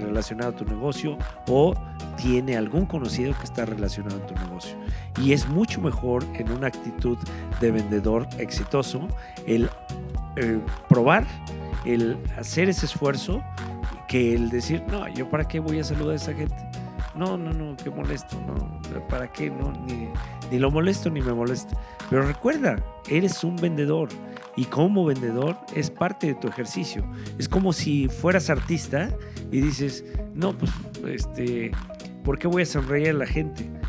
relacionado 0.00 0.50
a 0.50 0.56
tu 0.56 0.64
negocio 0.64 1.18
o 1.46 1.74
tiene 2.16 2.56
algún 2.56 2.86
conocido 2.86 3.36
que 3.38 3.44
está 3.44 3.66
relacionado 3.66 4.16
a 4.16 4.26
tu 4.26 4.34
negocio. 4.46 4.76
Y 5.20 5.34
es 5.34 5.46
mucho 5.46 5.82
mejor 5.82 6.24
en 6.34 6.50
una 6.50 6.68
actitud 6.68 7.18
de 7.60 7.70
vendedor 7.70 8.26
exitoso 8.38 9.06
el 9.46 9.68
eh, 10.36 10.58
probar, 10.88 11.26
el 11.84 12.16
hacer 12.38 12.70
ese 12.70 12.86
esfuerzo 12.86 13.42
que 14.08 14.34
el 14.34 14.48
decir, 14.48 14.82
no, 14.88 15.06
yo 15.08 15.28
para 15.28 15.46
qué 15.46 15.60
voy 15.60 15.80
a 15.80 15.84
saludar 15.84 16.14
a 16.14 16.16
esa 16.16 16.32
gente. 16.32 16.69
No, 17.14 17.36
no, 17.36 17.52
no, 17.52 17.76
qué 17.76 17.90
molesto, 17.90 18.40
no, 18.46 18.80
¿para 19.08 19.30
qué? 19.32 19.50
No, 19.50 19.72
ni, 19.86 20.08
ni 20.50 20.58
lo 20.58 20.70
molesto 20.70 21.10
ni 21.10 21.20
me 21.20 21.32
molesta. 21.32 21.76
Pero 22.08 22.22
recuerda, 22.22 22.76
eres 23.08 23.42
un 23.42 23.56
vendedor 23.56 24.08
y 24.56 24.64
como 24.64 25.04
vendedor 25.04 25.56
es 25.74 25.90
parte 25.90 26.28
de 26.28 26.34
tu 26.34 26.48
ejercicio. 26.48 27.04
Es 27.38 27.48
como 27.48 27.72
si 27.72 28.08
fueras 28.08 28.50
artista 28.50 29.08
y 29.50 29.60
dices, 29.60 30.04
no, 30.34 30.56
pues, 30.56 30.70
este, 31.06 31.72
¿por 32.24 32.38
qué 32.38 32.46
voy 32.48 32.62
a 32.62 32.66
sonreír 32.66 33.10
a 33.10 33.14
la 33.14 33.26
gente? 33.26 33.68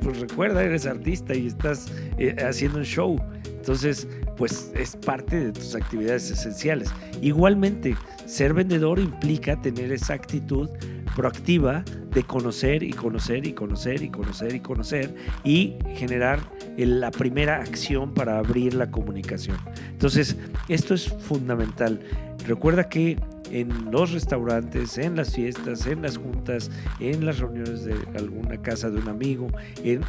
Pues, 0.00 0.20
recuerda, 0.20 0.62
eres 0.62 0.86
artista 0.86 1.34
y 1.34 1.48
estás 1.48 1.92
eh, 2.16 2.34
haciendo 2.42 2.78
un 2.78 2.84
show. 2.84 3.18
Entonces, 3.44 4.08
pues 4.38 4.72
es 4.74 4.96
parte 4.96 5.38
de 5.38 5.52
tus 5.52 5.74
actividades 5.74 6.30
esenciales. 6.30 6.88
Igualmente, 7.20 7.94
ser 8.24 8.54
vendedor 8.54 8.98
implica 8.98 9.60
tener 9.60 9.92
esa 9.92 10.14
actitud 10.14 10.70
proactiva 11.16 11.82
de 12.12 12.22
conocer 12.24 12.82
y 12.82 12.92
conocer 12.92 13.46
y 13.46 13.54
conocer 13.54 14.02
y 14.02 14.10
conocer 14.10 14.54
y 14.54 14.60
conocer 14.60 15.14
y 15.44 15.74
generar 15.96 16.40
la 16.76 17.10
primera 17.10 17.56
acción 17.56 18.12
para 18.12 18.38
abrir 18.38 18.74
la 18.74 18.90
comunicación. 18.90 19.56
Entonces, 19.90 20.36
esto 20.68 20.92
es 20.92 21.08
fundamental. 21.08 22.00
Recuerda 22.46 22.88
que 22.88 23.18
en 23.50 23.90
los 23.90 24.12
restaurantes, 24.12 24.98
en 24.98 25.16
las 25.16 25.34
fiestas, 25.34 25.86
en 25.86 26.02
las 26.02 26.16
juntas, 26.16 26.70
en 27.00 27.24
las 27.26 27.38
reuniones 27.38 27.84
de 27.84 27.94
alguna 28.16 28.60
casa 28.60 28.90
de 28.90 28.98
un 28.98 29.08
amigo, 29.08 29.48
en, 29.82 30.00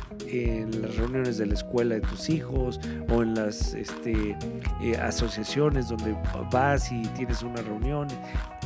las 0.82 0.96
reuniones 0.98 1.38
de 1.38 1.48
la 1.48 1.54
escuela 1.54 1.96
de 1.96 2.02
tus 2.02 2.30
hijos 2.30 2.80
o 3.10 3.24
en 3.24 3.34
las 3.36 3.74
este, 3.74 4.36
eh, 4.82 4.98
asociaciones 5.02 5.90
donde 5.90 6.16
vas 6.52 6.92
y 6.92 7.02
tienes 7.16 7.42
una 7.42 7.62
reunión. 7.62 8.08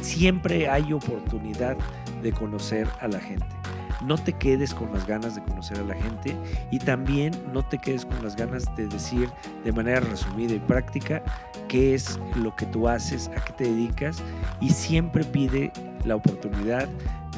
Siempre 0.02 0.68
hay 0.68 0.92
oportunidad 0.94 1.78
de 2.22 2.32
conocer 2.32 2.88
a 3.00 3.08
la 3.08 3.20
gente. 3.20 3.61
No 4.04 4.18
te 4.18 4.34
quedes 4.34 4.74
con 4.74 4.92
las 4.94 5.06
ganas 5.06 5.36
de 5.36 5.44
conocer 5.44 5.80
a 5.80 5.84
la 5.84 5.96
gente 5.96 6.36
y 6.72 6.80
también 6.80 7.34
no 7.54 7.64
te 7.64 7.78
quedes 7.78 8.06
con 8.06 8.24
las 8.24 8.36
ganas 8.36 8.64
de 8.76 8.88
decir 8.88 9.30
de 9.64 9.72
manera 9.72 10.00
resumida 10.00 10.54
y 10.54 10.60
práctica 10.60 11.22
qué 11.68 11.94
es 11.94 12.20
lo 12.36 12.56
que 12.56 12.66
tú 12.66 12.88
haces, 12.88 13.30
a 13.30 13.44
qué 13.44 13.54
te 13.54 13.64
dedicas 13.66 14.22
y 14.60 14.70
siempre 14.70 15.24
pide 15.24 15.72
la 16.06 16.16
oportunidad 16.16 16.88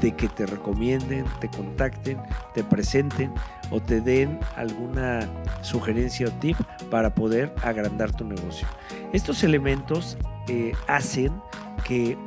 de 0.02 0.12
que 0.12 0.28
te 0.28 0.46
recomienden, 0.46 1.26
te 1.40 1.50
contacten, 1.50 2.20
te 2.54 2.64
presenten 2.64 3.34
o 3.72 3.80
te 3.80 4.02
den 4.02 4.40
alguna 4.56 5.20
sugerencia 5.62 6.28
o 6.28 6.32
tip 6.40 6.58
para 6.90 7.14
poder 7.14 7.54
agrandar 7.62 8.12
tu 8.12 8.26
negocio. 8.26 8.68
Estos 9.14 9.44
elementos 9.44 10.18
eh, 10.48 10.74
hacen 10.88 11.32
que 11.86 12.18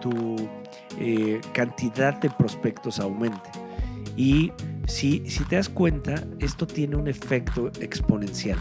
tu 0.00 0.36
eh, 0.98 1.40
cantidad 1.52 2.14
de 2.14 2.30
prospectos 2.30 2.98
aumente. 3.00 3.50
Y 4.16 4.52
si, 4.86 5.22
si 5.26 5.44
te 5.44 5.56
das 5.56 5.68
cuenta, 5.68 6.24
esto 6.38 6.66
tiene 6.66 6.96
un 6.96 7.08
efecto 7.08 7.70
exponencial. 7.80 8.58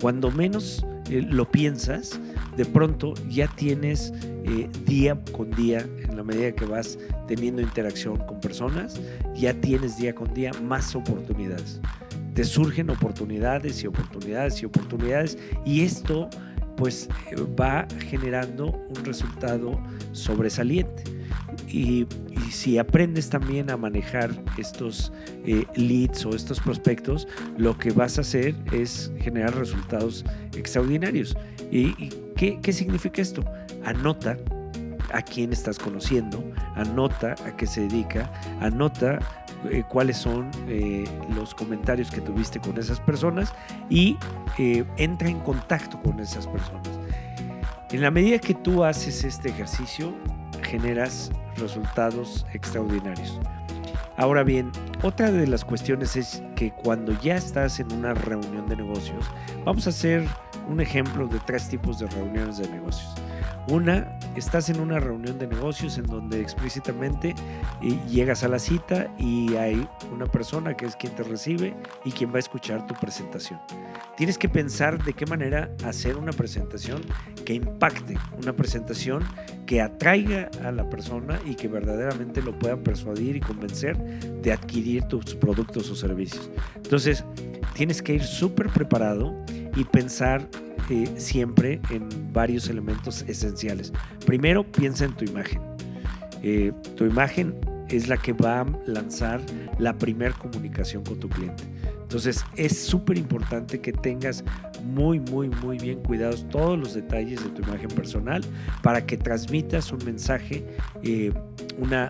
Cuando 0.00 0.30
menos 0.30 0.84
eh, 1.10 1.22
lo 1.28 1.50
piensas, 1.50 2.20
de 2.56 2.64
pronto 2.64 3.14
ya 3.28 3.48
tienes 3.48 4.12
eh, 4.44 4.68
día 4.84 5.18
con 5.32 5.50
día, 5.50 5.80
en 5.80 6.16
la 6.16 6.22
medida 6.22 6.52
que 6.52 6.64
vas 6.64 6.98
teniendo 7.26 7.62
interacción 7.62 8.16
con 8.18 8.40
personas, 8.40 9.00
ya 9.34 9.54
tienes 9.54 9.96
día 9.98 10.14
con 10.14 10.32
día 10.34 10.52
más 10.62 10.94
oportunidades. 10.94 11.80
Te 12.34 12.44
surgen 12.44 12.90
oportunidades 12.90 13.82
y 13.82 13.86
oportunidades 13.86 14.62
y 14.62 14.66
oportunidades 14.66 15.38
y 15.64 15.82
esto 15.82 16.30
pues 16.76 17.08
va 17.60 17.88
generando 18.08 18.66
un 18.66 19.04
resultado 19.04 19.82
sobresaliente. 20.12 21.02
Y, 21.66 22.06
si 22.50 22.78
aprendes 22.78 23.30
también 23.30 23.70
a 23.70 23.76
manejar 23.76 24.30
estos 24.56 25.12
eh, 25.44 25.66
leads 25.74 26.24
o 26.26 26.30
estos 26.30 26.60
prospectos, 26.60 27.26
lo 27.56 27.76
que 27.76 27.90
vas 27.90 28.18
a 28.18 28.22
hacer 28.22 28.54
es 28.72 29.12
generar 29.18 29.54
resultados 29.56 30.24
extraordinarios. 30.56 31.36
¿Y, 31.70 32.10
qué, 32.36 32.58
qué 32.62 32.72
significa 32.72 33.20
esto? 33.20 33.44
Anota 33.84 34.36
a 35.12 35.22
quién 35.22 35.52
estás 35.52 35.78
conociendo, 35.78 36.44
anota 36.74 37.34
a 37.46 37.56
qué 37.56 37.66
se 37.66 37.82
dedica, 37.82 38.30
anota 38.60 39.18
eh, 39.70 39.82
cuáles 39.88 40.18
son 40.18 40.50
eh, 40.68 41.04
los 41.34 41.54
comentarios 41.54 42.10
que 42.10 42.20
tuviste 42.20 42.60
con 42.60 42.78
esas 42.78 43.00
personas 43.00 43.52
y 43.90 44.16
entra 44.96 45.28
en 45.28 45.40
contacto 45.40 46.00
con 46.02 46.20
esas 46.20 46.46
personas. 46.46 46.88
En 47.90 48.02
la 48.02 48.10
medida 48.10 48.38
que 48.38 48.54
tú 48.54 48.84
haces 48.84 49.24
este 49.24 49.48
ejercicio, 49.48 50.12
generas 50.62 51.30
resultados 51.58 52.46
extraordinarios. 52.52 53.38
Ahora 54.16 54.42
bien, 54.42 54.72
otra 55.02 55.30
de 55.30 55.46
las 55.46 55.64
cuestiones 55.64 56.16
es 56.16 56.42
que 56.56 56.72
cuando 56.72 57.12
ya 57.20 57.36
estás 57.36 57.78
en 57.78 57.92
una 57.92 58.14
reunión 58.14 58.66
de 58.68 58.76
negocios, 58.76 59.24
vamos 59.64 59.86
a 59.86 59.90
hacer 59.90 60.26
un 60.68 60.80
ejemplo 60.80 61.28
de 61.28 61.38
tres 61.40 61.68
tipos 61.68 62.00
de 62.00 62.08
reuniones 62.08 62.58
de 62.58 62.68
negocios. 62.68 63.14
Una, 63.68 64.17
estás 64.38 64.70
en 64.70 64.80
una 64.80 65.00
reunión 65.00 65.38
de 65.38 65.46
negocios 65.46 65.98
en 65.98 66.06
donde 66.06 66.40
explícitamente 66.40 67.34
eh, 67.82 67.98
llegas 68.08 68.42
a 68.44 68.48
la 68.48 68.58
cita 68.58 69.14
y 69.18 69.54
hay 69.56 69.86
una 70.12 70.26
persona 70.26 70.76
que 70.76 70.86
es 70.86 70.96
quien 70.96 71.14
te 71.14 71.22
recibe 71.22 71.74
y 72.04 72.12
quien 72.12 72.32
va 72.32 72.36
a 72.36 72.40
escuchar 72.40 72.86
tu 72.86 72.94
presentación. 72.94 73.60
Tienes 74.16 74.38
que 74.38 74.48
pensar 74.48 75.02
de 75.04 75.12
qué 75.12 75.26
manera 75.26 75.70
hacer 75.84 76.16
una 76.16 76.32
presentación 76.32 77.02
que 77.44 77.54
impacte, 77.54 78.16
una 78.40 78.52
presentación 78.52 79.24
que 79.66 79.80
atraiga 79.80 80.50
a 80.64 80.72
la 80.72 80.88
persona 80.88 81.38
y 81.44 81.54
que 81.54 81.68
verdaderamente 81.68 82.42
lo 82.42 82.58
pueda 82.58 82.76
persuadir 82.76 83.36
y 83.36 83.40
convencer 83.40 83.96
de 83.96 84.52
adquirir 84.52 85.04
tus 85.04 85.34
productos 85.34 85.90
o 85.90 85.94
servicios. 85.94 86.50
Entonces, 86.76 87.24
tienes 87.74 88.02
que 88.02 88.14
ir 88.14 88.24
súper 88.24 88.68
preparado 88.70 89.34
y 89.78 89.84
pensar 89.84 90.46
siempre 91.16 91.80
en 91.90 92.08
varios 92.32 92.68
elementos 92.68 93.22
esenciales. 93.28 93.92
Primero, 94.26 94.64
piensa 94.64 95.04
en 95.04 95.14
tu 95.14 95.24
imagen. 95.24 95.60
Eh, 96.42 96.72
tu 96.96 97.04
imagen 97.04 97.54
es 97.88 98.08
la 98.08 98.16
que 98.16 98.32
va 98.32 98.60
a 98.60 98.66
lanzar 98.86 99.40
la 99.78 99.96
primera 99.96 100.34
comunicación 100.34 101.04
con 101.04 101.20
tu 101.20 101.28
cliente. 101.28 101.64
Entonces 102.02 102.44
es 102.56 102.78
súper 102.78 103.18
importante 103.18 103.80
que 103.80 103.92
tengas 103.92 104.44
muy, 104.82 105.20
muy, 105.20 105.48
muy 105.48 105.78
bien 105.78 106.02
cuidados 106.02 106.48
todos 106.48 106.78
los 106.78 106.94
detalles 106.94 107.44
de 107.44 107.50
tu 107.50 107.62
imagen 107.62 107.88
personal 107.88 108.42
para 108.82 109.04
que 109.04 109.16
transmitas 109.16 109.92
un 109.92 110.04
mensaje, 110.04 110.64
eh, 111.02 111.32
una 111.78 112.08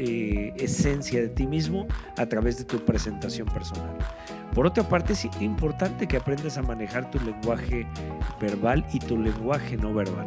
eh, 0.00 0.52
esencia 0.56 1.20
de 1.20 1.28
ti 1.28 1.46
mismo 1.46 1.86
a 2.16 2.26
través 2.26 2.58
de 2.58 2.64
tu 2.64 2.84
presentación 2.84 3.46
personal. 3.48 3.96
Por 4.58 4.66
otra 4.66 4.82
parte, 4.82 5.12
es 5.12 5.24
importante 5.40 6.08
que 6.08 6.16
aprendas 6.16 6.58
a 6.58 6.62
manejar 6.62 7.08
tu 7.12 7.20
lenguaje 7.20 7.86
verbal 8.40 8.84
y 8.92 8.98
tu 8.98 9.16
lenguaje 9.16 9.76
no 9.76 9.94
verbal. 9.94 10.26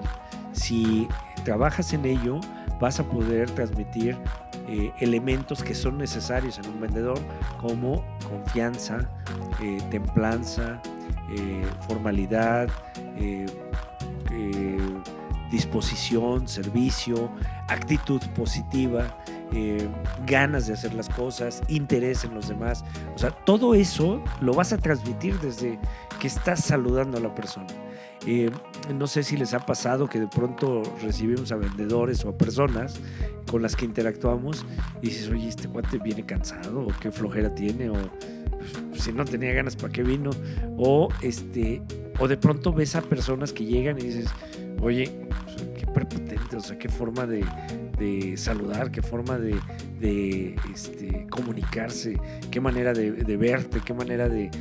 Si 0.54 1.10
trabajas 1.44 1.92
en 1.92 2.06
ello, 2.06 2.40
vas 2.80 3.02
a 3.02 3.04
poder 3.04 3.52
transmitir 3.52 4.18
eh, 4.70 4.94
elementos 5.02 5.62
que 5.62 5.76
son 5.76 5.98
necesarios 5.98 6.60
en 6.60 6.68
un 6.68 6.80
vendedor 6.80 7.20
como 7.60 8.06
confianza, 8.30 9.00
eh, 9.62 9.80
templanza, 9.90 10.82
eh, 11.38 11.66
formalidad, 11.90 12.70
disposición, 15.52 16.48
servicio, 16.48 17.30
actitud 17.68 18.22
positiva, 18.36 19.18
eh, 19.54 19.88
ganas 20.26 20.68
de 20.68 20.74
hacer 20.74 20.94
las 20.94 21.10
cosas, 21.10 21.62
interés 21.68 22.24
en 22.24 22.34
los 22.34 22.48
demás. 22.48 22.84
O 23.14 23.20
sea, 23.20 23.32
todo 23.32 23.76
eso 23.76 24.24
lo 24.40 24.54
vas 24.54 24.72
a 24.74 24.78
transmitir 24.78 25.38
desde 25.40 25.78
que 26.20 26.28
estás 26.28 26.64
saludando 26.64 27.18
a 27.18 27.22
la 27.22 27.36
persona. 27.36 27.68
Eh, 28.26 28.52
no 28.94 29.08
sé 29.08 29.24
si 29.24 29.36
les 29.36 29.54
ha 29.54 29.60
pasado 29.60 30.08
que 30.08 30.20
de 30.20 30.28
pronto 30.28 30.84
recibimos 31.02 31.52
a 31.52 31.56
vendedores 31.56 32.24
o 32.24 32.30
a 32.30 32.38
personas 32.38 33.00
con 33.50 33.62
las 33.62 33.76
que 33.76 33.86
interactuamos 33.86 34.66
y 35.02 35.08
dices, 35.08 35.30
oye, 35.30 35.48
este 35.48 35.68
cuate 35.68 35.98
viene 35.98 36.24
cansado 36.26 36.82
o 36.82 36.88
qué 37.00 37.12
flojera 37.12 37.54
tiene 37.56 37.90
o 37.90 37.96
pues, 38.90 39.04
si 39.04 39.12
no 39.12 39.26
tenía 39.26 39.54
ganas, 39.54 39.76
¿para 39.76 39.92
qué 39.92 40.04
vino? 40.04 40.30
O, 40.78 41.10
este, 41.22 41.82
o 42.22 42.28
de 42.28 42.38
pronto 42.38 42.72
ves 42.72 42.96
a 42.96 43.02
personas 43.02 43.52
que 43.52 43.66
llegan 43.66 43.98
y 43.98 44.04
dices, 44.04 44.30
oye, 44.80 45.12
qué 45.76 45.88
prepotente, 45.88 46.56
o 46.56 46.60
sea, 46.60 46.78
qué 46.78 46.88
forma 46.88 47.26
de, 47.26 47.44
de 47.98 48.38
saludar, 48.38 48.92
qué 48.92 49.02
forma 49.02 49.40
de, 49.40 50.56
este, 50.72 51.26
comunicarse, 51.32 52.20
qué 52.52 52.62
manera 52.62 52.94
de, 52.94 53.38
verte, 53.38 53.82
qué 53.84 53.96
manera 53.96 54.30
de, 54.30 54.52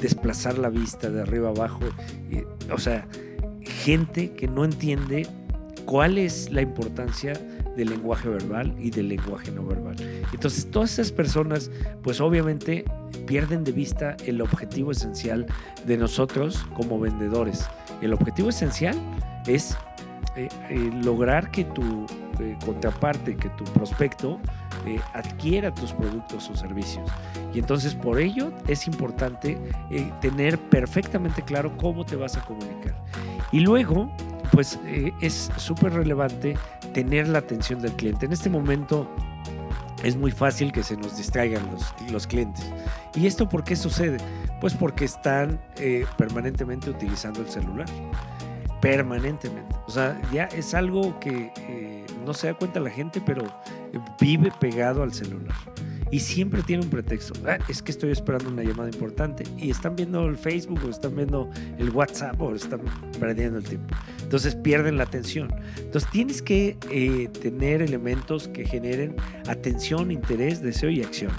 desplazar 0.00 0.56
la 0.56 0.70
vista 0.70 1.10
de 1.10 1.20
arriba 1.20 1.50
abajo. 1.50 1.80
o 2.72 2.78
sea, 2.78 3.06
gente 3.60 4.30
que 4.32 4.48
no 4.48 4.64
entiende 4.64 5.26
cuál 5.84 6.16
es 6.16 6.50
la 6.50 6.62
importancia 6.62 7.34
del 7.76 7.90
lenguaje 7.90 8.30
verbal 8.30 8.74
y 8.78 8.90
del 8.90 9.08
lenguaje 9.08 9.50
no 9.50 9.62
verbal. 9.62 9.96
Entonces, 10.32 10.70
todas 10.70 10.94
esas 10.94 11.12
personas, 11.12 11.70
pues 12.02 12.18
obviamente 12.22 12.86
pierden 13.28 13.62
de 13.62 13.72
vista 13.72 14.16
el 14.26 14.40
objetivo 14.40 14.90
esencial 14.90 15.46
de 15.86 15.98
nosotros 15.98 16.66
como 16.74 16.98
vendedores. 16.98 17.68
El 18.00 18.14
objetivo 18.14 18.48
esencial 18.48 18.96
es 19.46 19.76
eh, 20.34 20.48
eh, 20.70 20.90
lograr 21.04 21.50
que 21.50 21.64
tu 21.64 22.06
eh, 22.40 22.56
contraparte, 22.64 23.36
que 23.36 23.50
tu 23.50 23.64
prospecto 23.64 24.40
adquiera 25.12 25.74
tus 25.74 25.92
productos 25.92 26.48
o 26.48 26.56
servicios. 26.56 27.10
Y 27.52 27.58
entonces 27.58 27.94
por 27.94 28.18
ello 28.18 28.50
es 28.66 28.86
importante 28.86 29.58
tener 30.22 30.56
perfectamente 30.56 31.42
claro 31.42 31.76
cómo 31.76 32.06
te 32.06 32.16
vas 32.16 32.38
a 32.38 32.40
comunicar. 32.46 32.96
Y 33.52 33.60
luego, 33.60 34.10
pues 34.52 34.78
es 35.20 35.50
súper 35.56 35.92
relevante 35.92 36.56
tener 36.94 37.28
la 37.28 37.40
atención 37.40 37.82
del 37.82 37.92
cliente. 37.92 38.24
En 38.24 38.32
este 38.32 38.48
momento 38.48 39.10
es 40.02 40.16
muy 40.16 40.30
fácil 40.30 40.72
que 40.72 40.82
se 40.82 40.96
nos 40.96 41.16
distraigan 41.16 41.62
los, 41.70 41.94
los 42.10 42.26
clientes. 42.26 42.64
¿Y 43.14 43.26
esto 43.26 43.48
por 43.48 43.64
qué 43.64 43.76
sucede? 43.76 44.18
Pues 44.60 44.74
porque 44.74 45.04
están 45.04 45.60
permanentemente 46.16 46.90
utilizando 46.90 47.40
el 47.40 47.48
celular 47.48 47.86
permanentemente. 48.80 49.74
O 49.86 49.90
sea, 49.90 50.20
ya 50.32 50.44
es 50.44 50.74
algo 50.74 51.18
que 51.20 51.52
eh, 51.56 52.06
no 52.24 52.34
se 52.34 52.48
da 52.48 52.54
cuenta 52.54 52.80
la 52.80 52.90
gente, 52.90 53.20
pero 53.24 53.44
vive 54.20 54.52
pegado 54.60 55.02
al 55.02 55.12
celular. 55.12 55.56
Y 56.10 56.20
siempre 56.20 56.62
tiene 56.62 56.84
un 56.84 56.90
pretexto. 56.90 57.34
Ah, 57.46 57.58
es 57.68 57.82
que 57.82 57.90
estoy 57.90 58.10
esperando 58.10 58.48
una 58.48 58.62
llamada 58.62 58.88
importante. 58.88 59.44
Y 59.56 59.70
están 59.70 59.96
viendo 59.96 60.26
el 60.26 60.36
Facebook 60.36 60.80
o 60.86 60.90
están 60.90 61.16
viendo 61.16 61.50
el 61.78 61.90
WhatsApp 61.90 62.40
o 62.40 62.54
están 62.54 62.80
perdiendo 63.20 63.58
el 63.58 63.64
tiempo. 63.64 63.94
Entonces 64.22 64.54
pierden 64.54 64.96
la 64.96 65.04
atención. 65.04 65.48
Entonces 65.76 66.10
tienes 66.10 66.42
que 66.42 66.76
eh, 66.90 67.28
tener 67.40 67.82
elementos 67.82 68.48
que 68.48 68.64
generen 68.64 69.16
atención, 69.48 70.10
interés, 70.10 70.62
deseo 70.62 70.90
y 70.90 71.02
acción. 71.02 71.32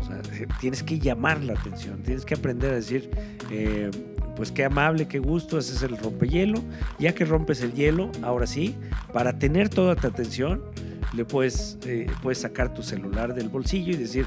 O 0.00 0.06
sea, 0.06 0.20
tienes 0.60 0.82
que 0.82 0.98
llamar 0.98 1.42
la 1.42 1.54
atención. 1.54 2.02
Tienes 2.02 2.24
que 2.24 2.34
aprender 2.34 2.72
a 2.72 2.76
decir... 2.76 3.10
Eh, 3.50 3.90
pues 4.36 4.50
qué 4.50 4.64
amable, 4.64 5.06
qué 5.06 5.18
gusto, 5.18 5.58
ese 5.58 5.74
es 5.74 5.82
el 5.82 5.96
rompehielo. 5.96 6.60
Ya 6.98 7.14
que 7.14 7.24
rompes 7.24 7.62
el 7.62 7.72
hielo, 7.72 8.10
ahora 8.22 8.46
sí, 8.46 8.74
para 9.12 9.38
tener 9.38 9.68
toda 9.68 9.94
tu 9.96 10.06
atención, 10.06 10.62
le 11.16 11.24
puedes, 11.24 11.78
eh, 11.86 12.06
puedes 12.22 12.38
sacar 12.38 12.72
tu 12.74 12.82
celular 12.82 13.34
del 13.34 13.48
bolsillo 13.48 13.92
y 13.92 13.96
decir, 13.96 14.26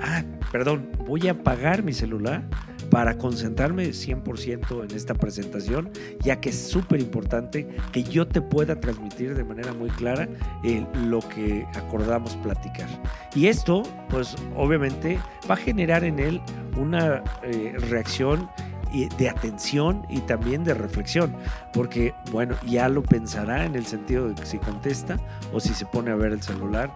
ah, 0.00 0.22
perdón, 0.50 0.90
voy 1.06 1.28
a 1.28 1.32
apagar 1.32 1.82
mi 1.82 1.92
celular 1.92 2.42
para 2.90 3.16
concentrarme 3.16 3.88
100% 3.88 4.84
en 4.84 4.94
esta 4.94 5.14
presentación, 5.14 5.90
ya 6.20 6.40
que 6.40 6.50
es 6.50 6.58
súper 6.58 7.00
importante 7.00 7.66
que 7.90 8.02
yo 8.02 8.26
te 8.28 8.42
pueda 8.42 8.78
transmitir 8.80 9.34
de 9.34 9.44
manera 9.44 9.72
muy 9.72 9.88
clara 9.88 10.28
eh, 10.62 10.84
lo 11.06 11.20
que 11.20 11.66
acordamos 11.74 12.36
platicar. 12.36 12.88
Y 13.34 13.46
esto, 13.46 13.82
pues 14.10 14.36
obviamente, 14.54 15.18
va 15.50 15.54
a 15.54 15.56
generar 15.56 16.04
en 16.04 16.18
él 16.18 16.42
una 16.76 17.24
eh, 17.42 17.74
reacción 17.88 18.48
de 18.92 19.28
atención 19.28 20.06
y 20.08 20.20
también 20.20 20.64
de 20.64 20.74
reflexión, 20.74 21.34
porque 21.72 22.14
bueno, 22.30 22.56
ya 22.66 22.88
lo 22.88 23.02
pensará 23.02 23.64
en 23.64 23.74
el 23.74 23.86
sentido 23.86 24.28
de 24.28 24.34
que 24.34 24.46
si 24.46 24.58
contesta 24.58 25.18
o 25.52 25.60
si 25.60 25.74
se 25.74 25.86
pone 25.86 26.10
a 26.10 26.14
ver 26.14 26.32
el 26.32 26.42
celular 26.42 26.94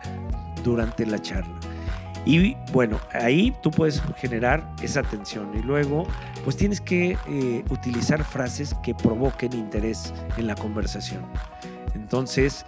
durante 0.62 1.06
la 1.06 1.18
charla. 1.18 1.54
Y 2.26 2.56
bueno, 2.72 2.98
ahí 3.12 3.54
tú 3.62 3.70
puedes 3.70 4.02
generar 4.16 4.68
esa 4.82 5.00
atención 5.00 5.48
y 5.56 5.62
luego 5.62 6.06
pues 6.42 6.56
tienes 6.56 6.80
que 6.80 7.16
eh, 7.28 7.64
utilizar 7.70 8.24
frases 8.24 8.74
que 8.82 8.94
provoquen 8.94 9.52
interés 9.52 10.12
en 10.36 10.48
la 10.48 10.56
conversación. 10.56 11.22
Entonces, 11.94 12.64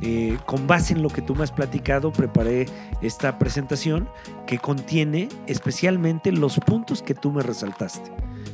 eh, 0.00 0.38
con 0.46 0.66
base 0.68 0.94
en 0.94 1.02
lo 1.02 1.08
que 1.10 1.22
tú 1.22 1.34
me 1.34 1.42
has 1.42 1.50
platicado, 1.50 2.12
preparé 2.12 2.66
esta 3.02 3.36
presentación 3.36 4.08
que 4.46 4.58
contiene 4.58 5.28
especialmente 5.46 6.30
los 6.32 6.58
puntos 6.60 7.02
que 7.02 7.14
tú 7.14 7.32
me 7.32 7.42
resaltaste. 7.42 8.10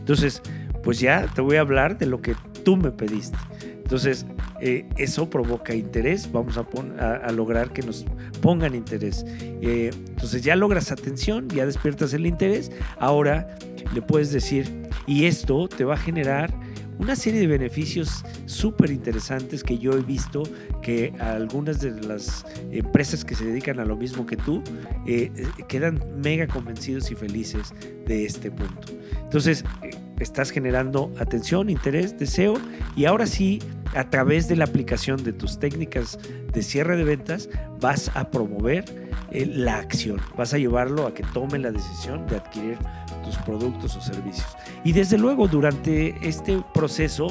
Entonces, 0.06 0.40
pues 0.84 1.00
ya 1.00 1.26
te 1.34 1.40
voy 1.40 1.56
a 1.56 1.62
hablar 1.62 1.98
de 1.98 2.06
lo 2.06 2.22
que 2.22 2.36
tú 2.64 2.76
me 2.76 2.92
pediste. 2.92 3.36
Entonces, 3.60 4.24
eh, 4.60 4.88
eso 4.96 5.28
provoca 5.28 5.74
interés, 5.74 6.30
vamos 6.30 6.56
a, 6.56 7.32
lograr 7.32 7.72
que 7.72 7.82
nos 7.82 8.06
pongan 8.40 8.76
interés. 8.76 9.24
Eh, 9.26 9.90
entonces 9.92 10.42
ya 10.42 10.54
logras 10.54 10.92
atención, 10.92 11.48
ya 11.48 11.66
despiertas 11.66 12.14
el 12.14 12.24
interés, 12.24 12.70
ahora 13.00 13.58
le 13.92 14.00
puedes 14.00 14.30
decir, 14.30 14.88
y 15.08 15.24
esto 15.24 15.66
te 15.66 15.84
va 15.84 15.94
a 15.94 15.98
generar 15.98 16.54
una 16.98 17.16
serie 17.16 17.40
de 17.40 17.46
beneficios 17.46 18.24
súper 18.46 18.90
interesantes 18.90 19.62
que 19.62 19.78
yo 19.78 19.92
he 19.92 20.02
visto 20.02 20.42
que 20.82 21.12
algunas 21.20 21.80
de 21.80 21.92
las 22.00 22.44
empresas 22.70 23.24
que 23.24 23.34
se 23.34 23.44
dedican 23.44 23.80
a 23.80 23.84
lo 23.84 23.96
mismo 23.96 24.26
que 24.26 24.36
tú 24.36 24.62
eh, 25.06 25.30
quedan 25.68 26.00
mega 26.16 26.46
convencidos 26.46 27.10
y 27.10 27.14
felices 27.14 27.74
de 28.06 28.24
este 28.24 28.50
punto. 28.50 28.88
Entonces, 29.22 29.64
eh, 29.82 29.90
estás 30.20 30.50
generando 30.50 31.12
atención, 31.18 31.68
interés, 31.70 32.18
deseo 32.18 32.54
y 32.96 33.04
ahora 33.04 33.26
sí, 33.26 33.60
a 33.94 34.08
través 34.10 34.48
de 34.48 34.56
la 34.56 34.64
aplicación 34.64 35.22
de 35.24 35.32
tus 35.32 35.58
técnicas 35.58 36.18
de 36.56 36.62
cierre 36.62 36.96
de 36.96 37.04
ventas, 37.04 37.50
vas 37.80 38.10
a 38.14 38.30
promover 38.30 38.86
eh, 39.30 39.44
la 39.44 39.76
acción, 39.76 40.18
vas 40.38 40.54
a 40.54 40.58
llevarlo 40.58 41.06
a 41.06 41.12
que 41.12 41.22
tome 41.22 41.58
la 41.58 41.70
decisión 41.70 42.26
de 42.26 42.36
adquirir 42.36 42.78
tus 43.22 43.36
productos 43.38 43.94
o 43.96 44.00
servicios. 44.00 44.56
Y 44.82 44.92
desde 44.92 45.18
luego 45.18 45.48
durante 45.48 46.14
este 46.26 46.62
proceso 46.72 47.26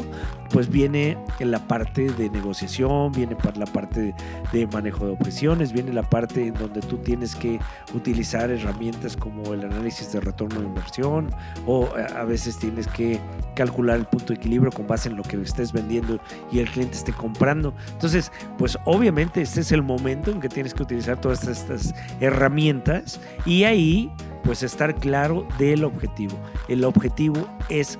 pues 0.52 0.70
viene 0.70 1.18
la 1.40 1.68
parte 1.68 2.12
de 2.12 2.30
negociación, 2.30 3.12
viene 3.14 3.36
la 3.56 3.66
parte 3.66 4.14
de 4.54 4.68
manejo 4.68 5.08
de 5.08 5.14
objeciones, 5.14 5.74
viene 5.74 5.92
la 5.92 6.04
parte 6.04 6.48
en 6.48 6.54
donde 6.54 6.82
tú 6.82 6.98
tienes 6.98 7.36
que 7.36 7.60
utilizar 7.96 8.52
herramientas 8.52 9.18
como 9.18 9.54
el 9.54 9.66
análisis 9.66 10.12
de 10.12 10.22
retorno 10.22 10.60
de 10.60 10.68
inversión 10.68 11.32
o 11.66 11.90
a 12.16 12.24
veces 12.26 12.60
tienes 12.60 12.88
que 12.88 13.20
calcular 13.56 13.98
el 13.98 14.06
punto 14.06 14.28
de 14.28 14.36
equilibrio 14.36 14.72
con 14.72 14.86
base 14.86 15.10
en 15.10 15.16
lo 15.16 15.24
que 15.24 15.42
estés 15.42 15.72
vendiendo 15.72 16.20
y 16.52 16.60
el 16.60 16.70
cliente 16.70 16.96
esté 16.96 17.14
comprando. 17.14 17.74
Entonces, 17.94 18.32
pues 18.58 18.78
obviamente 18.86 19.15
este 19.18 19.62
es 19.62 19.72
el 19.72 19.82
momento 19.82 20.32
en 20.32 20.40
que 20.40 20.50
tienes 20.50 20.74
que 20.74 20.84
utilizar 20.84 21.20
todas 21.20 21.48
estas 21.48 21.94
herramientas 22.20 23.20
y 23.46 23.64
ahí 23.64 24.12
pues 24.44 24.64
estar 24.64 24.96
claro 24.96 25.48
del 25.58 25.84
objetivo. 25.84 26.38
El 26.68 26.84
objetivo 26.84 27.48
es 27.70 27.98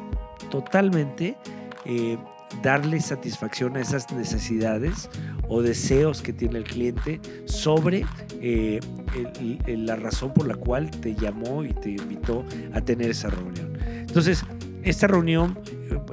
totalmente 0.50 1.36
eh, 1.86 2.18
darle 2.62 3.00
satisfacción 3.02 3.78
a 3.78 3.82
esas 3.82 4.12
necesidades 4.12 5.10
o 5.48 5.62
deseos 5.62 6.22
que 6.22 6.34
tiene 6.34 6.60
el 6.60 6.64
cliente 6.64 7.20
sobre 7.46 8.06
eh, 8.42 8.80
la 9.68 9.96
razón 9.96 10.34
por 10.34 10.48
la 10.48 10.56
cual 10.56 10.90
te 10.92 11.16
llamó 11.16 11.64
y 11.64 11.74
te 11.74 11.92
invitó 11.92 12.46
a 12.74 12.82
tener 12.82 13.12
esa 13.12 13.30
reunión. 13.30 13.78
Entonces, 13.86 14.44
esta 14.86 15.08
reunión 15.08 15.60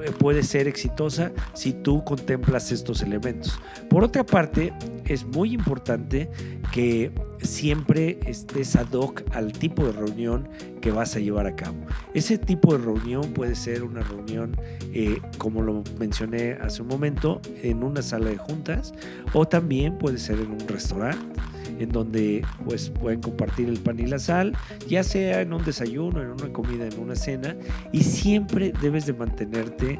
eh, 0.03 0.11
puede 0.17 0.43
ser 0.43 0.67
exitosa 0.67 1.31
si 1.53 1.73
tú 1.73 2.03
contemplas 2.03 2.71
estos 2.71 3.01
elementos. 3.01 3.59
Por 3.89 4.03
otra 4.03 4.25
parte, 4.25 4.73
es 5.05 5.25
muy 5.25 5.53
importante 5.53 6.29
que 6.71 7.11
siempre 7.41 8.19
estés 8.25 8.75
ad 8.75 8.91
hoc 8.93 9.21
al 9.31 9.53
tipo 9.53 9.85
de 9.85 9.91
reunión 9.91 10.49
que 10.81 10.91
vas 10.91 11.15
a 11.15 11.19
llevar 11.19 11.45
a 11.45 11.55
cabo. 11.55 11.77
Ese 12.13 12.37
tipo 12.37 12.75
de 12.75 12.83
reunión 12.83 13.31
puede 13.33 13.55
ser 13.55 13.83
una 13.83 14.01
reunión, 14.01 14.57
eh, 14.91 15.21
como 15.37 15.61
lo 15.61 15.83
mencioné 15.99 16.53
hace 16.53 16.81
un 16.81 16.87
momento, 16.87 17.41
en 17.61 17.83
una 17.83 18.01
sala 18.01 18.29
de 18.29 18.37
juntas 18.37 18.93
o 19.33 19.47
también 19.47 19.97
puede 19.99 20.17
ser 20.17 20.39
en 20.39 20.51
un 20.51 20.67
restaurante 20.67 21.39
en 21.79 21.89
donde 21.89 22.45
pues 22.65 22.89
pueden 22.89 23.21
compartir 23.21 23.69
el 23.69 23.79
pan 23.79 23.99
y 23.99 24.05
la 24.05 24.19
sal, 24.19 24.55
ya 24.87 25.03
sea 25.03 25.41
en 25.41 25.53
un 25.53 25.63
desayuno, 25.63 26.21
en 26.21 26.31
una 26.31 26.51
comida, 26.51 26.85
en 26.85 26.99
una 26.99 27.15
cena, 27.15 27.55
y 27.91 28.03
siempre 28.03 28.73
debes 28.81 29.05
de 29.05 29.13
mantenerte 29.13 29.99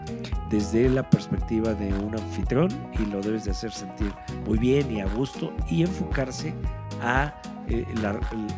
desde 0.50 0.90
la 0.90 1.10
perspectiva 1.10 1.74
de 1.74 1.94
un 1.94 2.16
anfitrión 2.16 2.70
y 3.00 3.06
lo 3.12 3.22
debes 3.22 3.46
de 3.46 3.52
hacer 3.52 3.72
sentir 3.72 4.12
muy 4.46 4.58
bien 4.58 4.92
y 4.92 5.02
a 5.02 5.06
gusto 5.06 5.54
y 5.70 5.82
enfocarse 5.82 6.54
a 7.02 7.34
eh, 7.68 7.86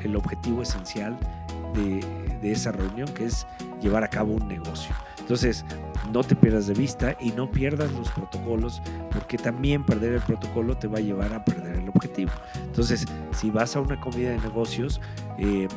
el, 0.03 0.15
objetivo 0.15 0.61
esencial 0.61 1.17
de, 1.73 1.99
de 2.41 2.51
esa 2.51 2.71
reunión, 2.71 3.07
que 3.09 3.25
es 3.25 3.45
llevar 3.81 4.03
a 4.03 4.09
cabo 4.09 4.33
un 4.33 4.47
negocio. 4.47 4.93
Entonces, 5.19 5.65
no 6.11 6.23
te 6.23 6.35
pierdas 6.35 6.67
de 6.67 6.73
vista 6.73 7.17
y 7.19 7.31
no 7.31 7.49
pierdas 7.49 7.91
los 7.93 8.09
protocolos, 8.11 8.81
porque 9.11 9.37
también 9.37 9.83
perder 9.83 10.13
el 10.13 10.21
protocolo 10.21 10.77
te 10.77 10.87
va 10.87 10.99
a 10.99 11.01
llevar 11.01 11.33
a 11.33 11.43
perder 11.43 11.84
objetivo. 11.95 12.31
Entonces, 12.63 13.05
si 13.31 13.49
vas 13.49 13.75
a 13.75 13.81
una 13.81 13.99
comida 13.99 14.31
de 14.31 14.39
negocios, 14.39 15.01
eh, 15.37 15.67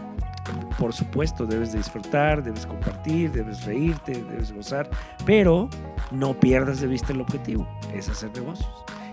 por 0.78 0.92
supuesto, 0.92 1.46
debes 1.46 1.72
de 1.72 1.78
disfrutar, 1.78 2.42
debes 2.42 2.66
compartir, 2.66 3.30
debes 3.32 3.64
reírte, 3.64 4.12
debes 4.12 4.52
gozar, 4.52 4.88
pero 5.26 5.68
no 6.10 6.38
pierdas 6.38 6.80
de 6.80 6.86
vista 6.86 7.12
el 7.12 7.20
objetivo, 7.20 7.68
es 7.94 8.08
hacer 8.08 8.30
negocios. 8.32 8.70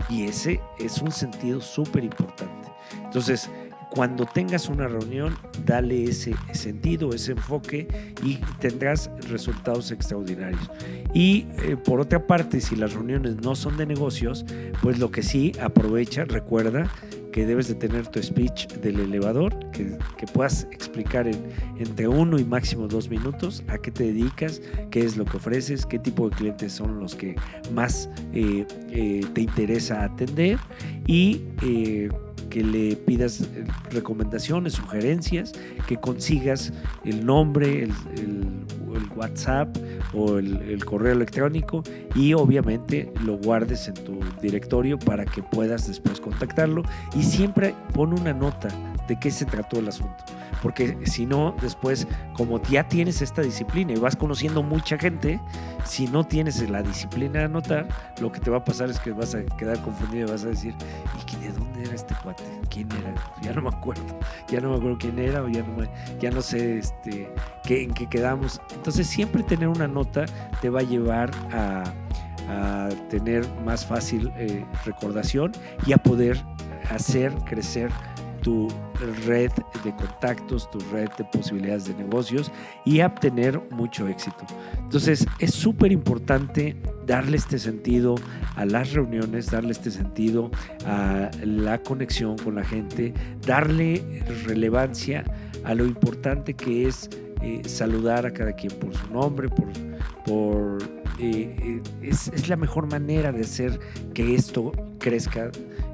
Y 0.10 0.26
ese 0.26 0.62
es 0.78 1.02
un 1.02 1.12
sentido 1.12 1.60
súper 1.62 2.04
importante. 2.04 2.70
Entonces, 3.04 3.50
cuando 3.92 4.26
tengas 4.26 4.70
una 4.70 4.88
reunión, 4.88 5.38
dale 5.66 6.04
ese 6.04 6.36
sentido, 6.54 7.14
ese 7.14 7.34
enfoque 7.34 7.88
y 8.24 8.36
tendrás 8.60 9.10
resultados 9.30 9.92
extraordinarios. 9.92 10.70
Y 11.14 11.48
eh, 11.64 11.78
por 11.78 12.00
otra 12.00 12.28
parte, 12.28 12.62
si 12.62 12.76
las 12.76 12.94
reuniones 12.94 13.38
no 13.38 13.56
son 13.56 13.78
de 13.78 13.86
negocios, 13.86 14.46
pues 14.82 15.00
lo 15.00 15.12
que 15.12 15.24
sí, 15.24 15.52
aprovecha, 15.62 16.26
recuerda 16.26 16.92
que 17.36 17.46
debes 17.46 17.68
de 17.68 17.76
tener 17.76 18.08
tu 18.08 18.24
speech 18.24 18.68
del 18.76 18.98
elevador, 18.98 19.54
que, 19.72 19.98
puedas 20.34 20.66
explicar 20.72 21.28
en, 21.28 21.36
entre 21.78 22.08
uno 22.08 22.40
y 22.40 22.46
máximo 22.46 22.88
dos 22.88 23.10
minutos 23.10 23.62
a 23.68 23.78
qué 23.78 23.92
te 23.92 24.06
dedicas, 24.06 24.62
qué 24.90 25.02
es 25.02 25.18
lo 25.18 25.26
que 25.26 25.36
ofreces, 25.36 25.86
qué 25.86 26.00
tipo 26.00 26.30
de 26.30 26.36
clientes 26.38 26.72
son 26.72 26.98
los 26.98 27.14
que 27.14 27.36
más 27.74 28.10
eh, 28.34 28.66
eh, 28.90 29.26
te 29.34 29.42
interesa 29.42 30.06
atender 30.06 30.58
y 31.08 31.42
que 32.50 32.64
le 32.64 32.96
pidas 32.96 33.42
eh, 33.42 33.66
recomendaciones, 33.92 34.74
sugerencias, 34.74 35.54
que 35.88 35.98
consigas 35.98 36.74
el 37.04 37.26
nombre, 37.26 37.84
el, 37.84 37.92
WhatsApp 39.16 39.70
o 40.14 40.40
el, 40.40 40.84
correo 40.84 41.14
electrónico 41.14 41.84
y 42.16 42.34
obviamente 42.34 43.12
lo 43.24 43.38
guardes 43.38 43.88
en 43.88 43.94
tu 43.94 44.20
directorio 44.42 45.00
para 45.00 45.24
que 45.26 45.42
puedas 45.42 45.88
después 45.88 46.20
contactarlo. 46.20 46.84
Y 47.18 47.24
siempre 47.24 47.74
pon 47.94 48.12
una 48.14 48.34
nota 48.34 48.68
de 49.08 49.18
qué 49.18 49.32
se 49.32 49.46
trató 49.46 49.80
el 49.80 49.88
asunto. 49.88 50.24
Porque 50.62 50.98
si 51.06 51.26
no, 51.26 51.56
después, 51.62 52.08
como 52.34 52.62
ya 52.64 52.88
tienes 52.88 53.22
esta 53.22 53.42
disciplina 53.42 53.94
y 53.94 53.98
vas 53.98 54.16
conociendo 54.16 54.64
mucha 54.64 54.98
gente, 54.98 55.40
si 55.84 56.08
no 56.08 56.24
tienes 56.24 56.68
la 56.70 56.82
disciplina 56.82 57.40
de 57.40 57.46
anotar, 57.46 57.88
lo 58.20 58.32
que 58.32 58.40
te 58.40 58.50
va 58.50 58.58
a 58.58 58.64
pasar 58.64 58.90
es 58.90 59.00
que 59.00 59.12
vas 59.12 59.36
a 59.36 59.44
quedar 59.44 59.82
confundido 59.82 60.28
y 60.28 60.32
vas 60.32 60.44
a 60.44 60.50
decir, 60.50 60.74
¿y 61.32 61.36
de 61.38 61.52
dónde 61.52 61.84
era 61.84 61.94
este 61.94 62.16
cuate? 62.24 62.44
¿Quién 62.70 62.92
era? 62.92 63.14
Ya 63.42 63.54
no 63.54 63.62
me 63.62 63.70
acuerdo. 63.70 64.04
Ya 64.48 64.60
no 64.60 64.72
me 64.72 64.78
acuerdo 64.78 64.98
quién 64.98 65.20
era 65.20 65.44
o 65.44 65.48
ya 65.48 65.62
no, 65.64 65.84
ya 66.20 66.32
no 66.32 66.42
sé 66.42 66.80
este, 66.80 67.30
qué, 67.64 67.84
en 67.84 67.94
qué 67.94 68.08
quedamos. 68.08 68.62
Entonces, 68.74 69.08
siempre 69.08 69.44
tener 69.44 69.68
una 69.68 69.88
nota 69.88 70.26
te 70.62 70.70
va 70.70 70.80
a 70.80 70.84
llevar 70.84 71.32
a, 71.52 71.84
tener 73.10 73.44
más 73.66 73.84
fácil 73.84 74.32
eh, 74.38 74.64
recordación 74.86 75.52
y 75.88 75.94
a 75.94 75.98
poder 75.98 76.38
hacer 76.92 77.34
crecer 77.46 77.90
tu 78.46 78.68
red 79.26 79.52
de 79.84 79.96
contactos, 79.96 80.70
tu 80.70 80.78
red 80.92 81.10
de 81.18 81.24
posibilidades 81.34 81.86
de 81.86 81.96
negocios 81.96 82.52
y 82.86 83.02
obtener 83.02 83.60
mucho 83.72 84.08
éxito. 84.08 84.46
Entonces 84.78 85.26
es 85.40 85.52
súper 85.52 85.92
importante 85.92 86.76
darle 87.08 87.38
este 87.38 87.58
sentido 87.58 88.14
a 88.56 88.66
las 88.66 88.94
reuniones, 88.94 89.50
darle 89.50 89.72
este 89.72 89.90
sentido 89.90 90.52
a 90.86 91.32
la 91.44 91.80
conexión 91.82 92.38
con 92.38 92.54
la 92.54 92.64
gente, 92.64 93.16
darle 93.48 94.24
relevancia 94.46 95.24
a 95.64 95.74
lo 95.74 95.84
importante 95.84 96.54
que 96.54 96.88
es 96.88 97.10
eh, 97.42 97.64
saludar 97.66 98.28
a 98.28 98.32
cada 98.32 98.54
quien 98.54 98.74
por 98.74 98.96
su 98.96 99.12
nombre, 99.12 99.50
por, 100.24 100.78
eh, 101.18 101.82
es, 102.04 102.28
es, 102.28 102.48
la 102.48 102.58
mejor 102.58 102.92
manera 102.92 103.32
de 103.32 103.42
hacer 103.42 103.80
que 104.14 104.36
esto 104.36 104.72
crezca 105.00 105.50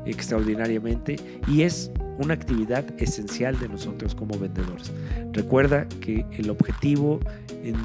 extraordinariamente 0.05 1.15
y 1.47 1.61
es 1.61 1.91
una 2.21 2.33
actividad 2.33 2.85
esencial 2.97 3.59
de 3.59 3.67
nosotros 3.67 4.15
como 4.15 4.37
vendedores. 4.37 4.91
Recuerda 5.31 5.87
que 6.01 6.25
el 6.31 6.49
objetivo 6.49 7.19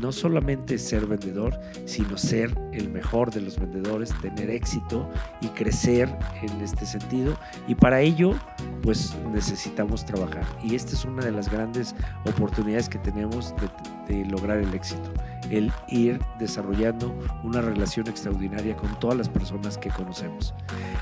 no 0.01 0.12
solamente 0.12 0.77
es 0.77 0.83
ser 0.83 1.07
vendedor, 1.07 1.59
sino 1.85 2.16
ser 2.16 2.51
el 2.72 2.88
mejor 2.88 3.31
de 3.31 3.40
los 3.40 3.59
vendedores, 3.59 4.11
tener 4.20 4.51
éxito 4.51 5.09
y 5.40 5.49
crecer 5.49 6.09
en 6.42 6.61
este 6.61 6.87
sentido. 6.87 7.38
Y 7.68 7.75
para 7.75 8.01
ello, 8.01 8.35
pues 8.83 9.14
necesitamos 9.33 10.05
trabajar. 10.05 10.44
Y 10.62 10.75
esta 10.75 10.94
es 10.94 11.05
una 11.05 11.25
de 11.25 11.33
las 11.33 11.51
grandes 11.51 11.94
oportunidades 12.25 12.88
que 12.88 12.99
tenemos 12.99 13.55
de, 14.09 14.14
de 14.14 14.25
lograr 14.27 14.59
el 14.59 14.72
éxito 14.75 15.12
el 15.51 15.73
ir 15.89 16.21
desarrollando 16.39 17.15
una 17.43 17.61
relación 17.61 18.09
extraordinaria 18.09 18.77
con 18.77 18.99
todas 18.99 19.17
las 19.17 19.29
personas 19.29 19.79
que 19.79 19.91
conocemos. 19.91 20.55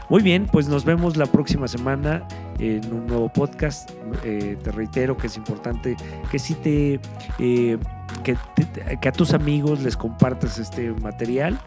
Muy 0.08 0.22
bien, 0.22 0.46
pues 0.50 0.68
nos 0.68 0.84
vemos 0.84 1.16
la 1.16 1.26
próxima 1.26 1.68
semana 1.68 2.26
en 2.58 2.92
un 2.92 3.06
nuevo 3.06 3.28
podcast. 3.28 3.90
Eh, 4.22 4.56
te 4.62 4.70
reitero 4.70 5.16
que 5.16 5.26
es 5.26 5.36
importante 5.36 5.96
que 6.30 6.38
si 6.38 6.54
te, 6.54 7.00
eh, 7.38 7.78
te, 8.22 8.98
que, 9.00 9.08
a 9.08 9.12
tus 9.12 9.32
amigos 9.32 9.80
les 9.82 9.96
compartas 9.96 10.58
este 10.58 10.92
material 10.92 11.58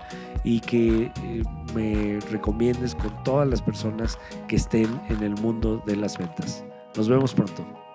y 0.44 0.60
que 0.60 1.12
eh, 1.24 1.44
me 1.74 2.20
recomiendes 2.32 2.96
con 2.96 3.12
todas 3.24 3.48
las 3.48 3.62
personas 3.62 4.18
que 4.48 4.56
estén 4.56 5.02
en 5.10 5.24
el 5.24 5.36
mundo 5.42 5.82
de 5.86 5.96
las 5.96 6.18
ventas. 6.18 6.64
Nos 6.96 7.10
vemos 7.10 7.34
pronto. 7.34 7.87